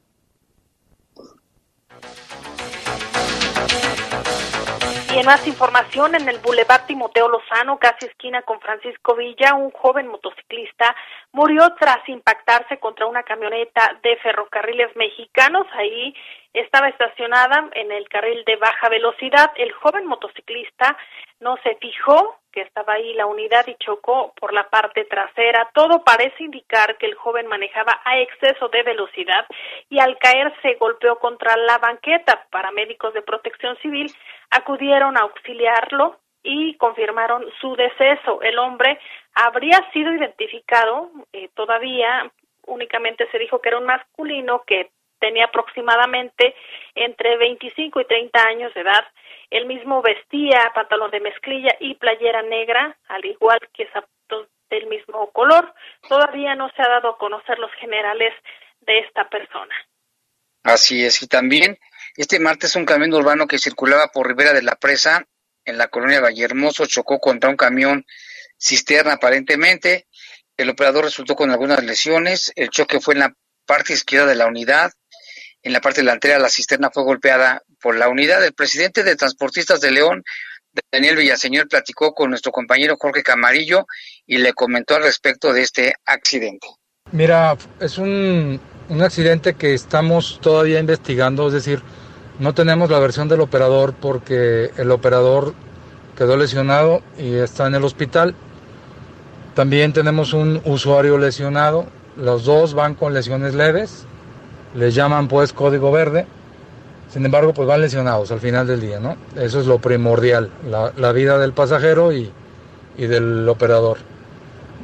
Y 5.16 5.20
en 5.20 5.28
más 5.28 5.48
información, 5.48 6.14
en 6.14 6.28
el 6.28 6.40
Boulevard 6.40 6.88
Timoteo 6.88 7.30
Lozano, 7.30 7.80
casi 7.80 8.06
esquina 8.06 8.42
con 8.42 8.60
Francisco 8.60 9.16
Villa, 9.16 9.54
un 9.54 9.72
joven 9.72 10.08
motociclista 10.08 10.94
murió 11.32 11.74
tras 11.80 12.00
impactarse 12.10 12.80
contra 12.80 13.06
una 13.06 13.24
camioneta 13.24 13.98
de 14.04 14.18
ferrocarriles 14.18 14.94
mexicanos. 14.98 15.68
Ahí 15.72 16.14
estaba 16.60 16.88
estacionada 16.88 17.70
en 17.74 17.92
el 17.92 18.08
carril 18.10 18.44
de 18.46 18.56
baja 18.56 18.90
velocidad. 18.90 19.52
El 19.56 19.72
joven 19.74 20.06
motociclista 20.06 20.98
no 21.40 21.58
se 21.64 21.76
fijó 21.76 22.38
que 22.52 22.62
estaba 22.62 22.94
ahí 22.94 23.14
la 23.14 23.26
unidad 23.26 23.68
y 23.68 23.76
chocó 23.76 24.34
por 24.40 24.54
la 24.54 24.70
parte 24.70 25.04
trasera. 25.06 25.70
Todo 25.74 26.04
parece 26.04 26.44
indicar 26.44 26.98
que 26.98 27.06
el 27.06 27.16
joven 27.16 27.48
manejaba 27.48 28.02
a 28.06 28.20
exceso 28.20 28.70
de 28.70 28.84
velocidad 28.84 29.46
y 29.90 30.00
al 30.00 30.18
caer 30.18 30.54
se 30.62 30.76
golpeó 30.76 31.20
contra 31.20 31.58
la 31.58 31.78
banqueta. 31.78 32.48
Paramédicos 32.50 33.14
de 33.14 33.22
protección 33.22 33.78
civil 33.78 34.10
acudieron 34.50 35.18
a 35.18 35.22
auxiliarlo 35.22 36.20
y 36.42 36.78
confirmaron 36.78 37.44
su 37.60 37.76
deceso. 37.76 38.42
El 38.42 38.58
hombre 38.60 39.00
habría 39.34 39.78
sido 39.92 40.14
identificado 40.14 41.12
eh, 41.34 41.50
todavía, 41.56 42.32
únicamente 42.68 43.28
se 43.32 43.40
dijo 43.40 43.60
que 43.60 43.70
era 43.70 43.80
un 43.80 43.86
masculino 43.86 44.64
que 44.66 44.92
tenía 45.26 45.46
aproximadamente 45.46 46.54
entre 46.94 47.38
25 47.38 48.00
y 48.00 48.06
30 48.06 48.44
años 48.48 48.74
de 48.76 48.82
edad. 48.82 49.04
Él 49.50 49.66
mismo 49.66 50.04
vestía 50.04 50.72
pantalón 50.76 51.10
de 51.10 51.20
mezclilla 51.20 51.76
y 51.80 51.96
playera 51.96 52.44
negra, 52.44 52.96
al 53.08 53.26
igual 53.26 53.58
que 53.74 53.88
zapatos 53.88 54.48
del 54.70 54.86
mismo 54.86 55.32
color. 55.32 55.74
Todavía 56.08 56.54
no 56.54 56.70
se 56.76 56.82
ha 56.84 56.90
dado 56.90 57.10
a 57.10 57.18
conocer 57.18 57.58
los 57.58 57.72
generales 57.80 58.34
de 58.82 59.00
esta 59.00 59.28
persona. 59.30 59.76
Así 60.64 61.04
es, 61.04 61.24
y 61.24 61.28
también 61.28 61.80
este 62.16 62.40
martes 62.40 62.76
un 62.76 62.86
camión 62.86 63.14
urbano 63.14 63.48
que 63.48 63.58
circulaba 63.58 64.12
por 64.14 64.28
Ribera 64.28 64.54
de 64.54 64.62
la 64.62 64.76
Presa, 64.76 65.26
en 65.64 65.80
la 65.80 65.88
colonia 65.88 66.22
Vallehermoso, 66.22 66.86
chocó 66.86 67.20
contra 67.20 67.50
un 67.50 67.58
camión 67.58 68.06
cisterna 68.60 69.14
aparentemente. 69.14 70.08
El 70.56 70.70
operador 70.70 71.06
resultó 71.06 71.36
con 71.36 71.50
algunas 71.50 71.84
lesiones. 71.84 72.52
El 72.56 72.70
choque 72.70 73.00
fue 73.00 73.16
en 73.16 73.22
la 73.22 73.34
parte 73.66 73.94
izquierda 73.94 74.28
de 74.28 74.36
la 74.36 74.48
unidad. 74.48 74.92
En 75.66 75.74
la 75.74 75.82
parte 75.82 76.02
delantera 76.02 76.38
la 76.38 76.48
cisterna 76.48 76.92
fue 76.94 77.04
golpeada 77.04 77.64
por 77.82 77.98
la 77.98 78.08
unidad. 78.08 78.46
El 78.46 78.54
presidente 78.54 79.04
de 79.04 79.16
Transportistas 79.16 79.82
de 79.82 79.90
León, 79.90 80.24
Daniel 80.92 81.16
Villaseñor, 81.16 81.68
platicó 81.68 82.14
con 82.14 82.30
nuestro 82.30 82.52
compañero 82.52 82.98
Jorge 83.00 83.24
Camarillo 83.24 83.88
y 84.28 84.38
le 84.38 84.54
comentó 84.54 84.96
al 84.96 85.02
respecto 85.02 85.54
de 85.54 85.64
este 85.64 85.96
accidente. 86.06 86.68
Mira, 87.12 87.58
es 87.80 87.98
un, 87.98 88.62
un 88.90 89.02
accidente 89.02 89.56
que 89.56 89.74
estamos 89.74 90.40
todavía 90.40 90.80
investigando, 90.80 91.48
es 91.48 91.54
decir, 91.54 91.82
no 92.38 92.54
tenemos 92.54 92.92
la 92.92 93.00
versión 93.00 93.28
del 93.28 93.42
operador 93.42 93.96
porque 94.00 94.70
el 94.78 94.92
operador 94.92 95.56
quedó 96.16 96.38
lesionado 96.38 97.02
y 97.18 97.38
está 97.38 97.66
en 97.66 97.74
el 97.74 97.84
hospital. 97.84 98.36
También 99.56 99.94
tenemos 99.94 100.32
un 100.34 100.62
usuario 100.64 101.18
lesionado. 101.18 101.88
Los 102.18 102.46
dos 102.46 102.76
van 102.76 102.94
con 102.94 103.16
lesiones 103.16 103.56
leves 103.56 104.06
les 104.76 104.94
llaman 104.94 105.28
pues 105.28 105.54
código 105.54 105.92
verde, 105.92 106.26
sin 107.12 107.26
embargo 107.26 107.54
pues 107.54 107.68
van 107.68 107.82
lesionados 107.82 108.32
al 108.32 108.40
final 108.40 108.68
del 108.68 108.82
día, 108.82 109.00
¿no? 109.00 109.16
Eso 109.36 109.60
es 109.60 109.68
lo 109.68 109.80
primordial, 109.80 110.50
la, 110.70 111.12
vida 111.12 111.38
del 111.38 111.54
pasajero 111.54 112.12
y, 112.12 112.32
del 112.98 113.48
operador. 113.48 113.98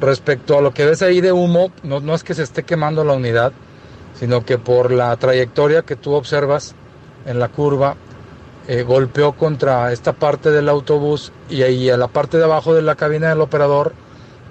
Respecto 0.00 0.58
a 0.58 0.62
lo 0.62 0.72
que 0.72 0.86
ves 0.86 1.02
ahí 1.02 1.20
de 1.20 1.32
humo, 1.32 1.70
no, 1.82 2.00
no 2.00 2.14
es 2.14 2.24
que 2.24 2.34
se 2.34 2.42
esté 2.42 2.64
quemando 2.64 3.04
la 3.04 3.12
unidad, 3.12 3.52
sino 4.18 4.44
que 4.44 4.58
por 4.58 4.90
la 4.90 5.16
trayectoria 5.16 5.82
que 5.82 5.96
tú 5.96 6.12
observas 6.14 6.74
en 7.26 7.38
la 7.38 7.48
curva, 7.48 7.96
eh, 8.68 8.82
golpeó 8.82 9.32
contra 9.32 9.92
esta 9.92 10.12
parte 10.12 10.50
del 10.50 10.68
autobús 10.68 11.32
y 11.48 11.62
ahí 11.62 11.90
a 11.90 11.96
la 11.96 12.06
parte 12.06 12.38
de 12.38 12.44
abajo 12.44 12.74
de 12.74 12.82
la 12.82 12.94
cabina 12.94 13.28
del 13.28 13.40
operador 13.40 13.92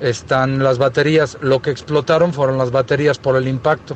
están 0.01 0.61
las 0.61 0.77
baterías. 0.77 1.37
Lo 1.41 1.61
que 1.61 1.71
explotaron 1.71 2.33
fueron 2.33 2.57
las 2.57 2.71
baterías 2.71 3.17
por 3.19 3.37
el 3.37 3.47
impacto. 3.47 3.95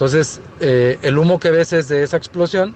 Entonces, 0.00 0.40
eh, 0.60 0.98
el 1.02 1.18
humo 1.18 1.38
que 1.38 1.50
ves 1.50 1.74
es 1.74 1.88
de 1.88 2.02
esa 2.02 2.16
explosión 2.16 2.74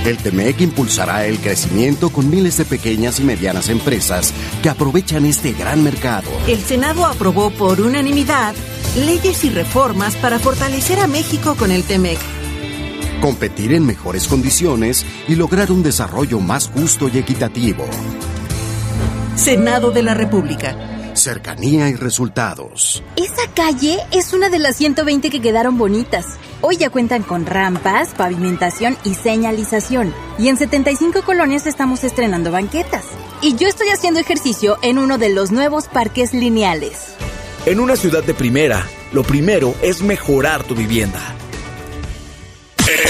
El 0.06 0.18
TEMEC 0.18 0.62
impulsará 0.62 1.26
el 1.28 1.40
crecimiento 1.40 2.10
con 2.10 2.28
miles 2.28 2.58
de 2.58 2.66
pequeñas 2.66 3.20
y 3.20 3.24
medianas 3.24 3.70
empresas 3.70 4.34
que 4.64 4.70
aprovechan 4.70 5.28
este 5.28 5.54
gran 5.54 5.84
mercado. 5.84 6.30
El 6.48 6.60
Senado 6.60 7.06
aprobó 7.06 7.52
por 7.52 7.80
unanimidad 7.82 8.56
leyes 8.96 9.44
y 9.44 9.50
reformas 9.50 10.16
para 10.16 10.40
fortalecer 10.40 11.00
a 11.00 11.08
México 11.08 11.56
con 11.56 11.72
el 11.72 11.84
TEMEC. 11.84 12.18
Competir 13.22 13.74
en 13.74 13.86
mejores 13.86 14.28
condiciones 14.28 15.06
y 15.28 15.36
lograr 15.36 15.72
un 15.72 15.84
desarrollo 15.84 16.40
más 16.40 16.68
justo 16.70 17.08
y 17.08 17.20
equitativo. 17.20 17.86
Senado 19.36 19.92
de 19.92 20.02
la 20.02 20.16
República. 20.16 21.14
Cercanía 21.14 21.90
y 21.90 21.96
resultados. 21.96 23.04
Esa 23.16 23.52
calle 23.54 24.00
es 24.12 24.34
una 24.34 24.50
de 24.50 24.58
las 24.58 24.78
120 24.78 25.30
que 25.30 25.42
quedaron 25.42 25.78
bonitas. 25.78 26.26
Hoy 26.64 26.78
ya 26.78 26.92
cuentan 26.92 27.24
con 27.24 27.48
rampas, 27.48 28.10
pavimentación 28.16 28.96
y 29.04 29.16
señalización. 29.16 30.14
Y 30.38 30.48
en 30.48 30.58
75 30.58 31.24
colonias 31.24 31.66
estamos 31.66 32.04
estrenando 32.04 32.52
banquetas. 32.52 33.04
Y 33.42 33.56
yo 33.56 33.68
estoy 33.68 33.88
haciendo 33.90 34.20
ejercicio 34.20 34.78
en 34.84 35.00
uno 35.00 35.18
de 35.18 35.30
los 35.30 35.52
nuevos 35.52 35.88
parques 35.88 36.34
lineales. 36.34 37.16
En 37.66 37.80
una 37.80 37.96
ciudad 37.96 38.24
de 38.24 38.36
primera, 38.36 38.88
lo 39.12 39.24
primero 39.24 39.74
es 39.82 40.04
mejorar 40.04 40.64
tu 40.64 40.76
vivienda. 40.76 41.36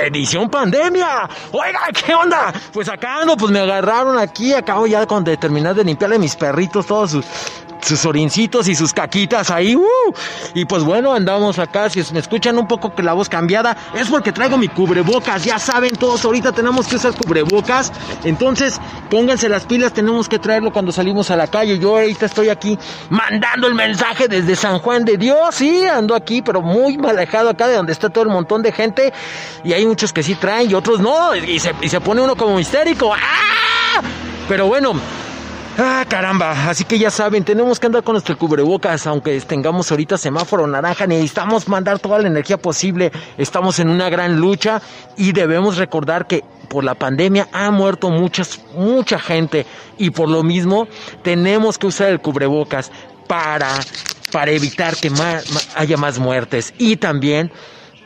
Edición 0.00 0.48
pandemia. 0.48 1.28
Oiga, 1.52 1.80
¿qué 1.92 2.14
onda? 2.14 2.52
Pues 2.72 2.88
acá 2.88 3.22
ando, 3.22 3.36
pues 3.36 3.52
me 3.52 3.60
agarraron 3.60 4.18
aquí. 4.18 4.52
Acabo 4.52 4.86
ya 4.86 5.06
con 5.06 5.24
de 5.24 5.36
terminar 5.36 5.74
de 5.74 5.84
limpiarle 5.84 6.18
mis 6.18 6.36
perritos 6.36 6.86
todos 6.86 7.10
sus, 7.10 7.26
sus 7.80 8.04
orincitos 8.04 8.68
y 8.68 8.74
sus 8.74 8.92
caquitas 8.92 9.50
ahí. 9.50 9.76
¡uh! 9.76 10.14
Y 10.54 10.64
pues 10.64 10.82
bueno, 10.82 11.12
andamos 11.12 11.58
acá. 11.58 11.90
Si 11.90 12.02
me 12.12 12.20
escuchan 12.20 12.58
un 12.58 12.66
poco 12.66 12.94
que 12.94 13.02
la 13.02 13.12
voz 13.12 13.28
cambiada, 13.28 13.76
es 13.94 14.08
porque 14.08 14.32
traigo 14.32 14.56
mi 14.56 14.68
cubrebocas. 14.68 15.44
Ya 15.44 15.58
saben 15.58 15.96
todos, 15.96 16.24
ahorita 16.24 16.52
tenemos 16.52 16.86
que 16.86 16.96
usar 16.96 17.14
cubrebocas. 17.14 17.92
Entonces, 18.24 18.80
pónganse 19.10 19.48
las 19.48 19.64
pilas, 19.64 19.92
tenemos 19.92 20.28
que 20.28 20.38
traerlo 20.38 20.72
cuando 20.72 20.92
salimos 20.92 21.30
a 21.30 21.36
la 21.36 21.46
calle. 21.46 21.78
Yo 21.78 21.96
ahorita 21.96 22.26
estoy 22.26 22.48
aquí 22.48 22.78
mandando 23.10 23.66
el 23.66 23.74
mensaje 23.74 24.28
desde 24.28 24.56
San 24.56 24.78
Juan 24.78 25.04
de 25.04 25.16
Dios. 25.16 25.54
Sí, 25.54 25.84
ando 25.86 26.14
aquí, 26.14 26.42
pero 26.42 26.62
muy 26.62 26.98
alejado 27.06 27.50
acá 27.50 27.68
de 27.68 27.76
donde 27.76 27.92
está 27.92 28.10
todo 28.10 28.24
el 28.24 28.30
montón 28.30 28.62
de 28.62 28.72
gente. 28.72 29.12
Y 29.64 29.72
hay 29.72 29.86
muchos 29.86 30.12
que 30.12 30.22
sí 30.22 30.34
traen 30.34 30.70
y 30.70 30.74
otros 30.74 31.00
no. 31.00 31.34
Y 31.34 31.58
se, 31.58 31.74
y 31.80 31.88
se 31.88 32.00
pone 32.00 32.20
uno 32.20 32.36
como 32.36 32.58
histérico. 32.58 33.12
¡Ah! 33.14 34.02
Pero 34.48 34.66
bueno, 34.66 34.94
Ah, 35.80 36.04
caramba. 36.08 36.68
Así 36.68 36.82
que 36.82 36.98
ya 36.98 37.08
saben, 37.08 37.44
tenemos 37.44 37.78
que 37.78 37.86
andar 37.86 38.02
con 38.02 38.14
nuestro 38.14 38.36
cubrebocas, 38.36 39.06
aunque 39.06 39.40
tengamos 39.42 39.88
ahorita 39.92 40.18
semáforo 40.18 40.66
naranja. 40.66 41.06
Necesitamos 41.06 41.68
mandar 41.68 42.00
toda 42.00 42.18
la 42.18 42.26
energía 42.26 42.58
posible. 42.58 43.12
Estamos 43.36 43.78
en 43.78 43.88
una 43.88 44.10
gran 44.10 44.40
lucha 44.40 44.82
y 45.16 45.30
debemos 45.30 45.76
recordar 45.76 46.26
que 46.26 46.42
por 46.68 46.82
la 46.82 46.96
pandemia 46.96 47.46
ha 47.52 47.70
muerto 47.70 48.10
muchas, 48.10 48.60
mucha 48.74 49.20
gente 49.20 49.66
y 49.98 50.10
por 50.10 50.28
lo 50.28 50.42
mismo 50.42 50.88
tenemos 51.22 51.78
que 51.78 51.86
usar 51.86 52.08
el 52.08 52.20
cubrebocas 52.20 52.90
para, 53.28 53.70
para 54.32 54.50
evitar 54.50 54.96
que 54.96 55.10
más, 55.10 55.70
haya 55.76 55.96
más 55.96 56.18
muertes 56.18 56.74
y 56.76 56.96
también 56.96 57.52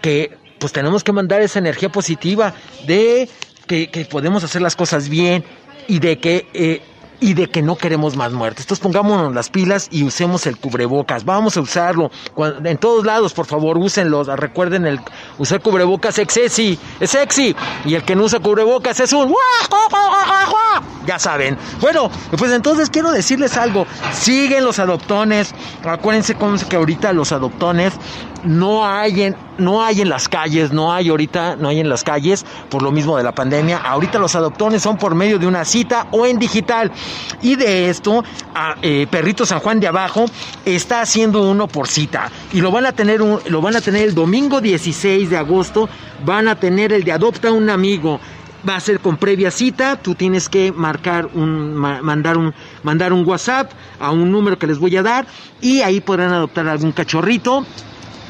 que 0.03 0.37
pues 0.59 0.75
tenemos 0.75 1.03
que 1.03 1.13
mandar 1.13 1.41
esa 1.41 1.59
energía 1.59 1.89
positiva 1.89 2.53
de 2.87 3.31
que, 3.67 4.07
podemos 4.11 4.45
hacer 4.45 4.61
las 4.61 4.77
cosas 4.77 5.09
bien 5.09 5.43
y 5.89 5.99
de 5.99 6.19
que 6.19 6.47
eh, 6.53 6.83
y 7.23 7.35
de 7.35 7.49
que 7.49 7.63
no 7.63 7.77
queremos 7.77 8.17
más 8.17 8.33
muertes. 8.33 8.65
Entonces 8.65 8.83
pongámonos 8.83 9.33
las 9.33 9.49
pilas 9.49 9.87
y 9.91 10.03
usemos 10.03 10.47
el 10.47 10.59
cubrebocas. 10.59 11.25
Vamos 11.25 11.57
a 11.57 11.61
usarlo. 11.61 12.11
en 12.65 12.77
todos 12.79 13.07
lados, 13.07 13.33
por 13.33 13.47
favor, 13.47 13.79
úsenlo. 13.79 14.25
Recuerden, 14.25 14.85
el 14.87 15.01
usar 15.39 15.63
cubrebocas 15.63 16.19
es 16.19 16.33
sexy, 16.33 16.79
es 16.99 17.11
sexy. 17.11 17.55
Y 17.85 17.95
el 17.95 18.03
que 18.03 18.17
no 18.17 18.25
usa 18.25 18.41
cubrebocas 18.41 18.99
es 18.99 19.13
un... 19.13 19.33
Ya 21.07 21.19
saben. 21.19 21.57
Bueno, 21.81 22.11
pues 22.37 22.51
entonces 22.51 22.91
quiero 22.91 23.13
decirles 23.13 23.57
algo. 23.57 23.87
Siguen 24.13 24.65
los 24.65 24.81
adoptones. 24.81 25.55
Acuérdense 25.85 26.35
cómo 26.35 26.57
que 26.69 26.77
ahorita 26.77 27.13
los 27.13 27.31
adoptones 27.31 27.95
no 28.45 28.85
hay 28.85 29.23
en, 29.23 29.37
no 29.59 29.83
hay 29.83 30.01
en 30.01 30.09
las 30.09 30.29
calles, 30.29 30.73
no 30.73 30.93
hay 30.93 31.09
ahorita, 31.09 31.57
no 31.57 31.69
hay 31.69 31.81
en 31.81 31.89
las 31.89 32.05
calles 32.05 32.45
por 32.69 32.83
lo 32.83 32.91
mismo 32.91 33.17
de 33.17 33.23
la 33.23 33.33
pandemia. 33.33 33.79
Ahorita 33.79 34.19
los 34.19 34.35
adoptones 34.35 34.83
son 34.83 34.97
por 34.97 35.15
medio 35.15 35.39
de 35.39 35.47
una 35.47 35.65
cita 35.65 36.07
o 36.11 36.27
en 36.27 36.39
digital. 36.39 36.91
Y 37.43 37.57
de 37.57 37.91
esto, 37.91 38.25
eh, 38.83 39.07
Perrito 39.11 39.47
San 39.47 39.61
Juan 39.61 39.81
de 39.81 39.89
Abajo 39.89 40.25
está 40.65 41.01
haciendo 41.01 41.43
uno 41.43 41.69
por 41.69 41.89
cita. 41.89 42.31
Y 42.53 42.61
lo 42.61 42.71
van 42.71 42.87
a 42.87 42.93
tener 42.93 43.21
lo 43.21 43.61
van 43.61 43.77
a 43.77 43.81
tener 43.81 44.09
el 44.09 44.15
domingo 44.15 44.61
16 44.61 45.31
de 45.31 45.37
agosto. 45.37 45.89
Van 46.25 46.49
a 46.49 46.57
tener 46.57 46.93
el 46.93 47.05
de 47.05 47.13
Adopta 47.13 47.53
un 47.53 47.69
amigo 47.71 48.21
va 48.69 48.77
a 48.77 48.81
ser 48.81 49.01
con 49.01 49.17
previa 49.17 49.51
cita, 49.51 49.97
tú 49.97 50.15
tienes 50.15 50.49
que 50.49 50.73
marcar 50.73 51.35
mandar 51.35 52.39
un 52.39 52.55
mandar 52.83 53.13
un 53.13 53.27
WhatsApp 53.27 53.73
a 53.99 54.11
un 54.13 54.31
número 54.31 54.59
que 54.59 54.67
les 54.67 54.79
voy 54.79 54.97
a 54.97 55.03
dar 55.03 55.27
y 55.61 55.81
ahí 55.81 56.01
podrán 56.01 56.33
adoptar 56.33 56.69
algún 56.69 56.93
cachorrito 56.93 57.67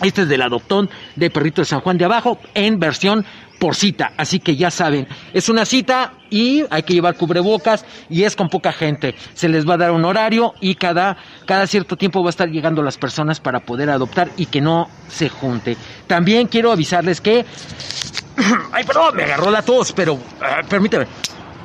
Este 0.01 0.23
es 0.23 0.27
del 0.27 0.41
adoptón 0.41 0.89
de 1.15 1.29
Perrito 1.29 1.61
de 1.61 1.65
San 1.65 1.79
Juan 1.79 1.97
de 1.97 2.03
Abajo 2.05 2.39
en 2.53 2.79
versión 2.79 3.25
por 3.63 3.77
cita. 3.77 4.11
Así 4.17 4.41
que 4.41 4.57
ya 4.57 4.69
saben, 4.69 5.07
es 5.33 5.47
una 5.47 5.63
cita 5.63 6.15
y 6.29 6.65
hay 6.69 6.83
que 6.83 6.95
llevar 6.95 7.15
cubrebocas 7.15 7.85
y 8.09 8.23
es 8.23 8.35
con 8.35 8.49
poca 8.49 8.73
gente. 8.73 9.15
Se 9.35 9.47
les 9.47 9.65
va 9.65 9.75
a 9.75 9.77
dar 9.77 9.91
un 9.91 10.03
horario 10.03 10.53
y 10.59 10.75
cada, 10.75 11.15
cada 11.45 11.65
cierto 11.65 11.95
tiempo 11.95 12.21
va 12.21 12.27
a 12.27 12.31
estar 12.31 12.49
llegando 12.49 12.83
las 12.83 12.97
personas 12.97 13.39
para 13.39 13.61
poder 13.61 13.89
adoptar 13.89 14.31
y 14.35 14.47
que 14.47 14.59
no 14.59 14.89
se 15.07 15.29
junte. 15.29 15.77
También 16.07 16.47
quiero 16.47 16.73
avisarles 16.73 17.21
que... 17.21 17.45
Ay, 18.73 18.83
perdón, 18.83 19.15
me 19.15 19.23
agarró 19.23 19.49
la 19.49 19.61
tos, 19.61 19.93
pero 19.93 20.19
ah, 20.41 20.59
permíteme. 20.67 21.07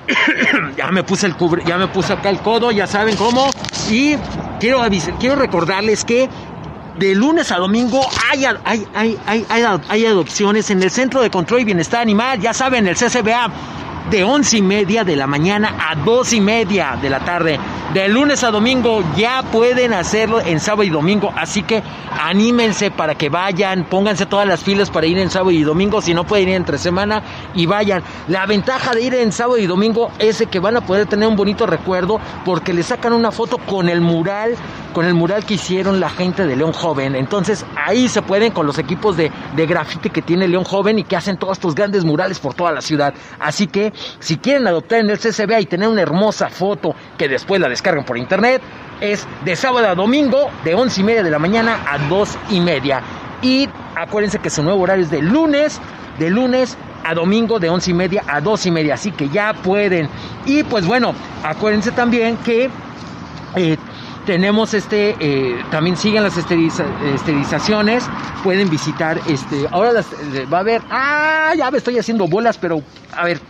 ya 0.77 0.93
me 0.93 1.03
puse 1.03 1.27
el 1.27 1.35
cubre, 1.35 1.65
ya 1.67 1.79
me 1.79 1.89
puse 1.89 2.13
acá 2.13 2.31
el 2.31 2.39
codo, 2.39 2.71
ya 2.71 2.87
saben 2.87 3.17
cómo. 3.17 3.51
Y 3.91 4.15
quiero 4.61 4.83
avisar, 4.83 5.15
quiero 5.19 5.35
recordarles 5.35 6.05
que 6.05 6.29
de 6.99 7.15
lunes 7.15 7.53
a 7.53 7.59
domingo 7.59 8.01
hay, 8.29 8.45
hay, 8.65 8.87
hay, 8.95 9.47
hay, 9.89 10.07
adopciones 10.07 10.71
en 10.71 10.83
el 10.83 10.91
Centro 10.91 11.23
de 11.23 11.31
Control 11.31 11.61
y 11.61 11.65
Bienestar 11.65 12.01
Animal, 12.01 12.41
ya 12.41 12.53
saben, 12.53 12.87
el 12.89 12.97
CCBA 12.97 13.51
de 14.11 14.25
once 14.25 14.57
y 14.57 14.63
media 14.63 15.05
de 15.05 15.17
la 15.17 15.27
mañana 15.27 15.77
a 15.79 15.95
dos 15.95 16.33
y 16.33 16.41
media 16.41 16.99
de 17.01 17.11
la 17.11 17.21
tarde. 17.21 17.59
De 17.93 18.09
lunes 18.09 18.43
a 18.43 18.51
domingo 18.51 19.03
ya 19.17 19.43
pueden 19.51 19.93
hacerlo 19.93 20.41
en 20.41 20.61
sábado 20.61 20.85
y 20.85 20.91
domingo. 20.91 21.33
Así 21.37 21.63
que 21.63 21.83
anímense 22.19 22.91
para 22.91 23.15
que 23.15 23.29
vayan, 23.29 23.85
pónganse 23.85 24.27
todas 24.27 24.47
las 24.47 24.63
filas 24.63 24.91
para 24.91 25.07
ir 25.07 25.19
en 25.19 25.31
sábado 25.31 25.51
y 25.51 25.63
domingo. 25.63 26.01
Si 26.01 26.15
no 26.15 26.25
pueden 26.25 26.49
ir 26.49 26.55
entre 26.55 26.79
semana 26.79 27.23
y 27.55 27.67
vayan. 27.67 28.03
La 28.29 28.47
ventaja 28.47 28.95
de 28.95 29.03
ir 29.03 29.15
en 29.15 29.33
sábado 29.33 29.59
y 29.59 29.67
domingo 29.67 30.11
es 30.19 30.43
que 30.51 30.59
van 30.59 30.77
a 30.77 30.81
poder 30.83 31.07
tener 31.07 31.29
un 31.29 31.37
bonito 31.37 31.67
recuerdo 31.67 32.21
porque 32.45 32.73
le 32.73 32.83
sacan 32.83 33.13
una 33.13 33.31
foto 33.31 33.59
con 33.59 33.89
el 33.89 34.01
mural 34.01 34.55
con 34.99 35.07
el 35.07 35.15
mural 35.15 35.45
que 35.47 35.55
hicieron 35.55 36.01
la 36.01 36.11
gente 36.11 36.45
de 36.45 36.57
León 36.57 36.73
Joven. 36.73 37.15
Entonces 37.15 37.65
ahí 37.77 38.09
se 38.09 38.21
pueden 38.21 38.51
con 38.51 38.67
los 38.67 38.81
equipos 38.81 39.17
de, 39.17 39.31
de 39.55 39.65
grafite 39.65 40.11
que 40.11 40.23
tiene 40.23 40.49
León 40.49 40.65
Joven 40.65 40.99
y 40.99 41.05
que 41.05 41.15
hacen 41.15 41.37
todos 41.37 41.59
estos 41.59 41.77
grandes 41.77 42.05
murales 42.05 42.41
por 42.41 42.55
toda 42.55 42.73
la 42.73 42.81
ciudad. 42.81 43.15
Así 43.39 43.69
que 43.69 43.93
si 44.19 44.39
quieren 44.39 44.67
adoptar 44.67 44.99
en 44.99 45.11
el 45.11 45.19
CCBA 45.21 45.61
y 45.61 45.67
tener 45.67 45.89
una 45.89 46.03
hermosa 46.03 46.49
foto 46.49 46.97
que 47.17 47.29
después 47.29 47.61
la 47.61 47.69
descargan 47.69 48.05
por 48.05 48.19
internet, 48.19 48.61
es 49.01 49.25
de 49.45 49.55
sábado 49.55 49.87
a 49.87 49.95
domingo 49.95 50.51
de 50.65 50.75
once 50.75 51.01
y 51.01 51.05
media 51.05 51.23
de 51.23 51.31
la 51.31 51.39
mañana 51.39 51.79
a 51.89 51.99
dos 52.09 52.37
y 52.51 52.59
media. 52.59 53.01
Y 53.41 53.69
acuérdense 53.95 54.41
que 54.41 54.51
su 54.51 54.65
nuevo 54.65 54.83
horario 54.83 55.05
es 55.05 55.13
de 55.13 55.23
lunes, 55.23 55.81
de 56.19 56.29
lunes 56.29 56.77
a 57.05 57.15
domingo 57.15 57.61
de 57.61 57.71
once 57.71 57.93
y 57.93 57.95
media 57.95 58.25
a 58.27 58.41
dos 58.41 58.67
y 58.67 58.73
media. 58.73 58.95
Así 58.95 59.13
que 59.13 59.29
ya 59.29 59.55
pueden. 59.55 60.09
Y 60.45 60.65
pues 60.65 60.85
bueno, 60.89 61.15
acuérdense 61.45 61.93
también 61.93 62.37
que 62.39 62.69
eh, 63.55 63.77
tenemos 64.29 64.75
este, 64.75 65.17
eh, 65.21 65.65
también 65.71 65.97
siguen 65.97 66.23
las 66.23 66.37
esteriliza- 66.37 66.85
esterilizaciones, 67.15 68.05
pueden 68.45 68.69
visitar, 68.69 69.19
este, 69.27 69.67
ahora 69.71 69.91
las, 69.91 70.13
eh, 70.13 70.45
va 70.53 70.59
a 70.59 70.61
haber, 70.61 70.83
ah, 70.91 71.55
ya 71.57 71.71
me 71.71 71.79
estoy 71.79 71.97
haciendo 71.99 72.29
bolas, 72.29 72.59
pero, 72.59 72.83
a 73.17 73.25
ver, 73.25 73.41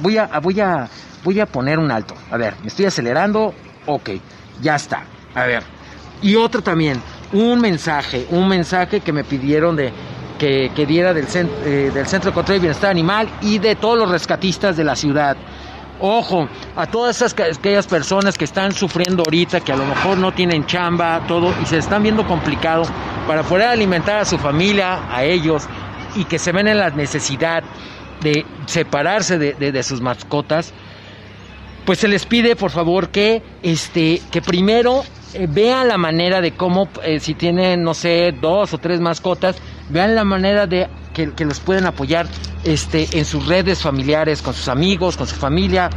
voy 0.00 0.18
a, 0.18 0.26
voy 0.40 0.60
a, 0.60 0.88
voy 1.24 1.40
a 1.40 1.46
poner 1.46 1.80
un 1.80 1.90
alto, 1.90 2.14
a 2.30 2.36
ver, 2.36 2.54
me 2.62 2.68
estoy 2.68 2.84
acelerando, 2.86 3.52
ok, 3.86 4.10
ya 4.62 4.76
está, 4.76 5.02
a 5.34 5.46
ver, 5.46 5.64
y 6.22 6.36
otro 6.36 6.62
también, 6.62 7.00
un 7.32 7.60
mensaje, 7.60 8.24
un 8.30 8.46
mensaje 8.46 9.00
que 9.00 9.12
me 9.12 9.24
pidieron 9.24 9.74
de, 9.74 9.92
que, 10.38 10.70
que 10.76 10.86
diera 10.86 11.12
del, 11.12 11.26
cen- 11.26 11.50
eh, 11.64 11.90
del 11.92 12.06
Centro 12.06 12.30
de 12.30 12.34
Control 12.36 12.58
y 12.58 12.60
Bienestar 12.60 12.90
Animal 12.92 13.28
y 13.42 13.58
de 13.58 13.74
todos 13.74 13.98
los 13.98 14.08
rescatistas 14.08 14.76
de 14.76 14.84
la 14.84 14.94
ciudad. 14.94 15.36
Ojo, 16.00 16.48
a 16.76 16.86
todas 16.86 17.16
esas 17.16 17.34
aquellas 17.56 17.86
personas 17.86 18.36
que 18.36 18.44
están 18.44 18.72
sufriendo 18.72 19.22
ahorita, 19.24 19.60
que 19.60 19.72
a 19.72 19.76
lo 19.76 19.86
mejor 19.86 20.18
no 20.18 20.32
tienen 20.32 20.66
chamba, 20.66 21.20
todo, 21.28 21.54
y 21.62 21.66
se 21.66 21.78
están 21.78 22.02
viendo 22.02 22.26
complicado 22.26 22.82
para 23.28 23.42
poder 23.44 23.68
alimentar 23.68 24.18
a 24.18 24.24
su 24.24 24.36
familia, 24.36 25.00
a 25.10 25.22
ellos, 25.24 25.66
y 26.16 26.24
que 26.24 26.38
se 26.38 26.52
ven 26.52 26.66
en 26.68 26.78
la 26.78 26.90
necesidad 26.90 27.62
de 28.22 28.44
separarse 28.66 29.38
de, 29.38 29.52
de- 29.54 29.72
de 29.72 29.82
sus 29.82 30.00
mascotas, 30.00 30.72
pues 31.84 31.98
se 32.00 32.08
les 32.08 32.24
pide 32.26 32.56
por 32.56 32.70
favor 32.70 33.10
que 33.10 33.42
este 33.62 34.20
que 34.30 34.40
primero 34.40 35.02
eh, 35.34 35.46
vean 35.48 35.86
la 35.88 35.98
manera 35.98 36.40
de 36.40 36.52
cómo 36.52 36.88
eh, 37.02 37.20
si 37.20 37.34
tienen 37.34 37.82
no 37.82 37.92
sé 37.92 38.32
dos 38.40 38.72
o 38.72 38.78
tres 38.78 39.00
mascotas 39.00 39.56
vean 39.90 40.14
la 40.14 40.24
manera 40.24 40.66
de 40.66 40.88
que, 41.12 41.32
que 41.34 41.44
los 41.44 41.60
pueden 41.60 41.84
apoyar 41.84 42.26
este 42.64 43.08
en 43.18 43.24
sus 43.24 43.46
redes 43.46 43.82
familiares 43.82 44.42
con 44.42 44.54
sus 44.54 44.68
amigos 44.68 45.16
con 45.16 45.26
su 45.26 45.36
familia 45.36 45.90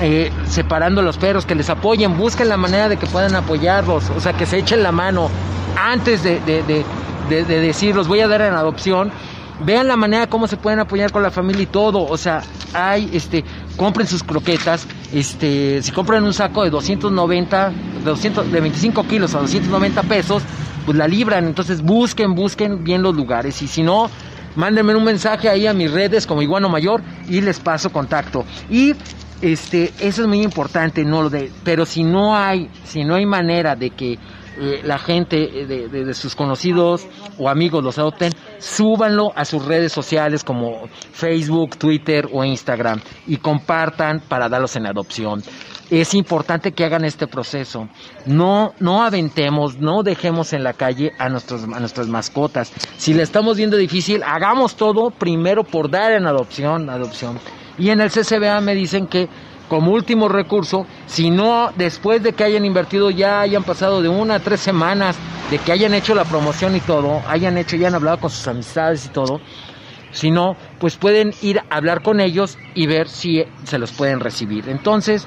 eh, 0.00 0.30
separando 0.46 1.02
los 1.02 1.16
perros 1.18 1.44
que 1.46 1.54
les 1.54 1.68
apoyen 1.70 2.16
busquen 2.16 2.48
la 2.48 2.56
manera 2.56 2.88
de 2.88 2.96
que 2.96 3.06
puedan 3.06 3.34
apoyarlos 3.34 4.10
o 4.16 4.20
sea 4.20 4.32
que 4.32 4.46
se 4.46 4.58
echen 4.58 4.82
la 4.82 4.92
mano 4.92 5.28
antes 5.76 6.22
de, 6.22 6.40
de, 6.40 6.62
de, 6.62 6.84
de- 7.28 7.44
de 7.44 7.60
decir 7.60 7.94
los 7.94 8.08
voy 8.08 8.20
a 8.20 8.28
dar 8.28 8.40
en 8.42 8.54
adopción 8.54 9.10
vean 9.64 9.88
la 9.88 9.96
manera 9.96 10.28
cómo 10.28 10.46
se 10.46 10.56
pueden 10.56 10.78
apoyar 10.78 11.10
con 11.10 11.20
la 11.22 11.32
familia 11.32 11.64
y 11.64 11.66
todo, 11.66 12.00
o 12.06 12.16
sea, 12.16 12.44
hay, 12.72 13.10
este, 13.12 13.44
compren 13.76 14.06
sus 14.06 14.22
croquetas, 14.22 14.86
este, 15.12 15.82
si 15.82 15.90
compran 15.90 16.22
un 16.22 16.32
saco 16.32 16.62
de 16.62 16.70
290, 16.70 17.70
de 17.70 18.04
200, 18.04 18.52
de 18.52 18.60
25 18.60 19.02
kilos 19.08 19.34
a 19.34 19.40
290 19.40 20.02
pesos, 20.04 20.44
pues 20.86 20.96
la 20.96 21.08
libran, 21.08 21.44
entonces 21.46 21.82
busquen, 21.82 22.36
busquen 22.36 22.84
bien 22.84 23.02
los 23.02 23.16
lugares, 23.16 23.60
y 23.60 23.66
si 23.66 23.82
no, 23.82 24.08
mándenme 24.58 24.94
un 24.94 25.04
mensaje 25.04 25.48
ahí 25.48 25.66
a 25.66 25.72
mis 25.72 25.90
redes 25.90 26.26
como 26.26 26.42
Iguano 26.42 26.68
Mayor 26.68 27.00
y 27.28 27.40
les 27.40 27.60
paso 27.60 27.90
contacto. 27.90 28.44
Y 28.68 28.92
este, 29.40 29.92
eso 30.00 30.22
es 30.22 30.28
muy 30.28 30.42
importante, 30.42 31.04
no 31.04 31.22
lo 31.22 31.30
de, 31.30 31.50
pero 31.64 31.86
si 31.86 32.02
no 32.02 32.36
hay, 32.36 32.68
si 32.84 33.04
no 33.04 33.14
hay 33.14 33.24
manera 33.24 33.76
de 33.76 33.90
que 33.90 34.18
eh, 34.60 34.80
la 34.82 34.98
gente 34.98 35.60
eh, 35.62 35.66
de, 35.66 35.88
de- 35.88 36.04
de 36.04 36.14
sus 36.14 36.34
conocidos 36.34 37.06
o 37.38 37.48
amigos 37.48 37.84
los 37.84 37.96
adopten, 37.98 38.32
súbanlo 38.58 39.30
a 39.36 39.44
sus 39.44 39.64
redes 39.64 39.92
sociales 39.92 40.42
como 40.42 40.88
Facebook, 41.12 41.76
Twitter 41.78 42.28
o 42.32 42.44
Instagram 42.44 43.00
y 43.28 43.36
compartan 43.36 44.20
para 44.28 44.48
darlos 44.48 44.74
en 44.74 44.86
adopción. 44.86 45.40
Es 45.90 46.12
importante 46.14 46.72
que 46.72 46.84
hagan 46.84 47.04
este 47.04 47.26
proceso. 47.26 47.88
No, 48.26 48.74
no 48.78 49.02
aventemos, 49.02 49.78
no 49.78 50.02
dejemos 50.02 50.52
en 50.52 50.62
la 50.62 50.74
calle 50.74 51.12
a, 51.18 51.28
nuestros, 51.28 51.64
a 51.64 51.80
nuestras 51.80 52.08
mascotas. 52.08 52.72
Si 52.98 53.14
le 53.14 53.22
estamos 53.22 53.56
viendo 53.56 53.76
difícil, 53.76 54.22
hagamos 54.22 54.76
todo 54.76 55.10
primero 55.10 55.64
por 55.64 55.90
dar 55.90 56.12
en 56.12 56.26
adopción, 56.26 56.90
adopción. 56.90 57.38
Y 57.78 57.90
en 57.90 58.00
el 58.00 58.10
CCBA 58.10 58.60
me 58.60 58.74
dicen 58.74 59.06
que 59.06 59.28
como 59.68 59.92
último 59.92 60.28
recurso, 60.28 60.86
si 61.06 61.30
no 61.30 61.70
después 61.76 62.22
de 62.22 62.32
que 62.32 62.44
hayan 62.44 62.64
invertido 62.64 63.10
ya 63.10 63.40
hayan 63.40 63.64
pasado 63.64 64.02
de 64.02 64.08
una 64.08 64.36
a 64.36 64.40
tres 64.40 64.60
semanas, 64.60 65.16
de 65.50 65.58
que 65.58 65.72
hayan 65.72 65.94
hecho 65.94 66.14
la 66.14 66.24
promoción 66.24 66.74
y 66.76 66.80
todo, 66.80 67.22
hayan 67.28 67.56
hecho, 67.56 67.76
ya 67.76 67.88
han 67.88 67.94
hablado 67.94 68.18
con 68.18 68.30
sus 68.30 68.46
amistades 68.48 69.06
y 69.06 69.08
todo, 69.10 69.40
si 70.10 70.30
no, 70.30 70.56
pues 70.78 70.96
pueden 70.96 71.32
ir 71.42 71.60
a 71.60 71.76
hablar 71.76 72.02
con 72.02 72.20
ellos 72.20 72.58
y 72.74 72.86
ver 72.86 73.08
si 73.08 73.44
se 73.64 73.78
los 73.78 73.92
pueden 73.92 74.20
recibir. 74.20 74.68
Entonces, 74.68 75.26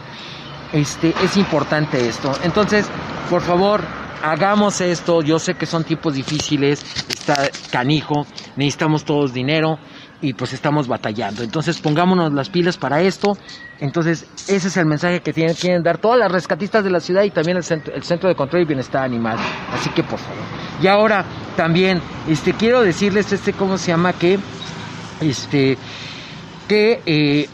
este 0.73 1.13
es 1.23 1.38
importante 1.38 2.07
esto. 2.07 2.31
Entonces, 2.43 2.88
por 3.29 3.41
favor, 3.41 3.81
hagamos 4.23 4.81
esto. 4.81 5.21
Yo 5.21 5.39
sé 5.39 5.55
que 5.55 5.65
son 5.65 5.84
tiempos 5.84 6.13
difíciles, 6.13 6.84
está 7.10 7.49
canijo, 7.71 8.25
necesitamos 8.55 9.03
todos 9.03 9.34
dinero 9.34 9.77
y 10.21 10.34
pues 10.34 10.53
estamos 10.53 10.88
batallando. 10.88 11.43
Entonces, 11.43 11.79
pongámonos 11.79 12.31
las 12.34 12.49
pilas 12.49 12.77
para 12.77 13.01
esto. 13.01 13.38
Entonces, 13.79 14.27
ese 14.47 14.67
es 14.67 14.77
el 14.77 14.86
mensaje 14.86 15.21
que 15.21 15.34
quieren 15.34 15.84
dar 15.84 15.97
todas 15.97 16.19
las 16.19 16.31
rescatistas 16.31 16.84
de 16.84 16.91
la 16.91 16.99
ciudad 16.99 17.23
y 17.23 17.31
también 17.31 17.57
el 17.57 17.63
centro, 17.63 17.93
el 17.93 18.03
centro 18.03 18.29
de 18.29 18.36
Control 18.36 18.62
y 18.62 18.65
Bienestar 18.65 19.03
Animal. 19.03 19.38
Así 19.73 19.89
que, 19.89 20.03
por 20.03 20.19
favor. 20.19 20.43
Y 20.81 20.88
ahora, 20.88 21.25
también, 21.55 22.01
este, 22.27 22.53
quiero 22.53 22.81
decirles, 22.81 23.31
este, 23.34 23.53
¿cómo 23.53 23.77
se 23.77 23.88
llama? 23.91 24.13
Que, 24.13 24.39
este, 25.21 25.77
que 26.67 27.01
eh, 27.05 27.49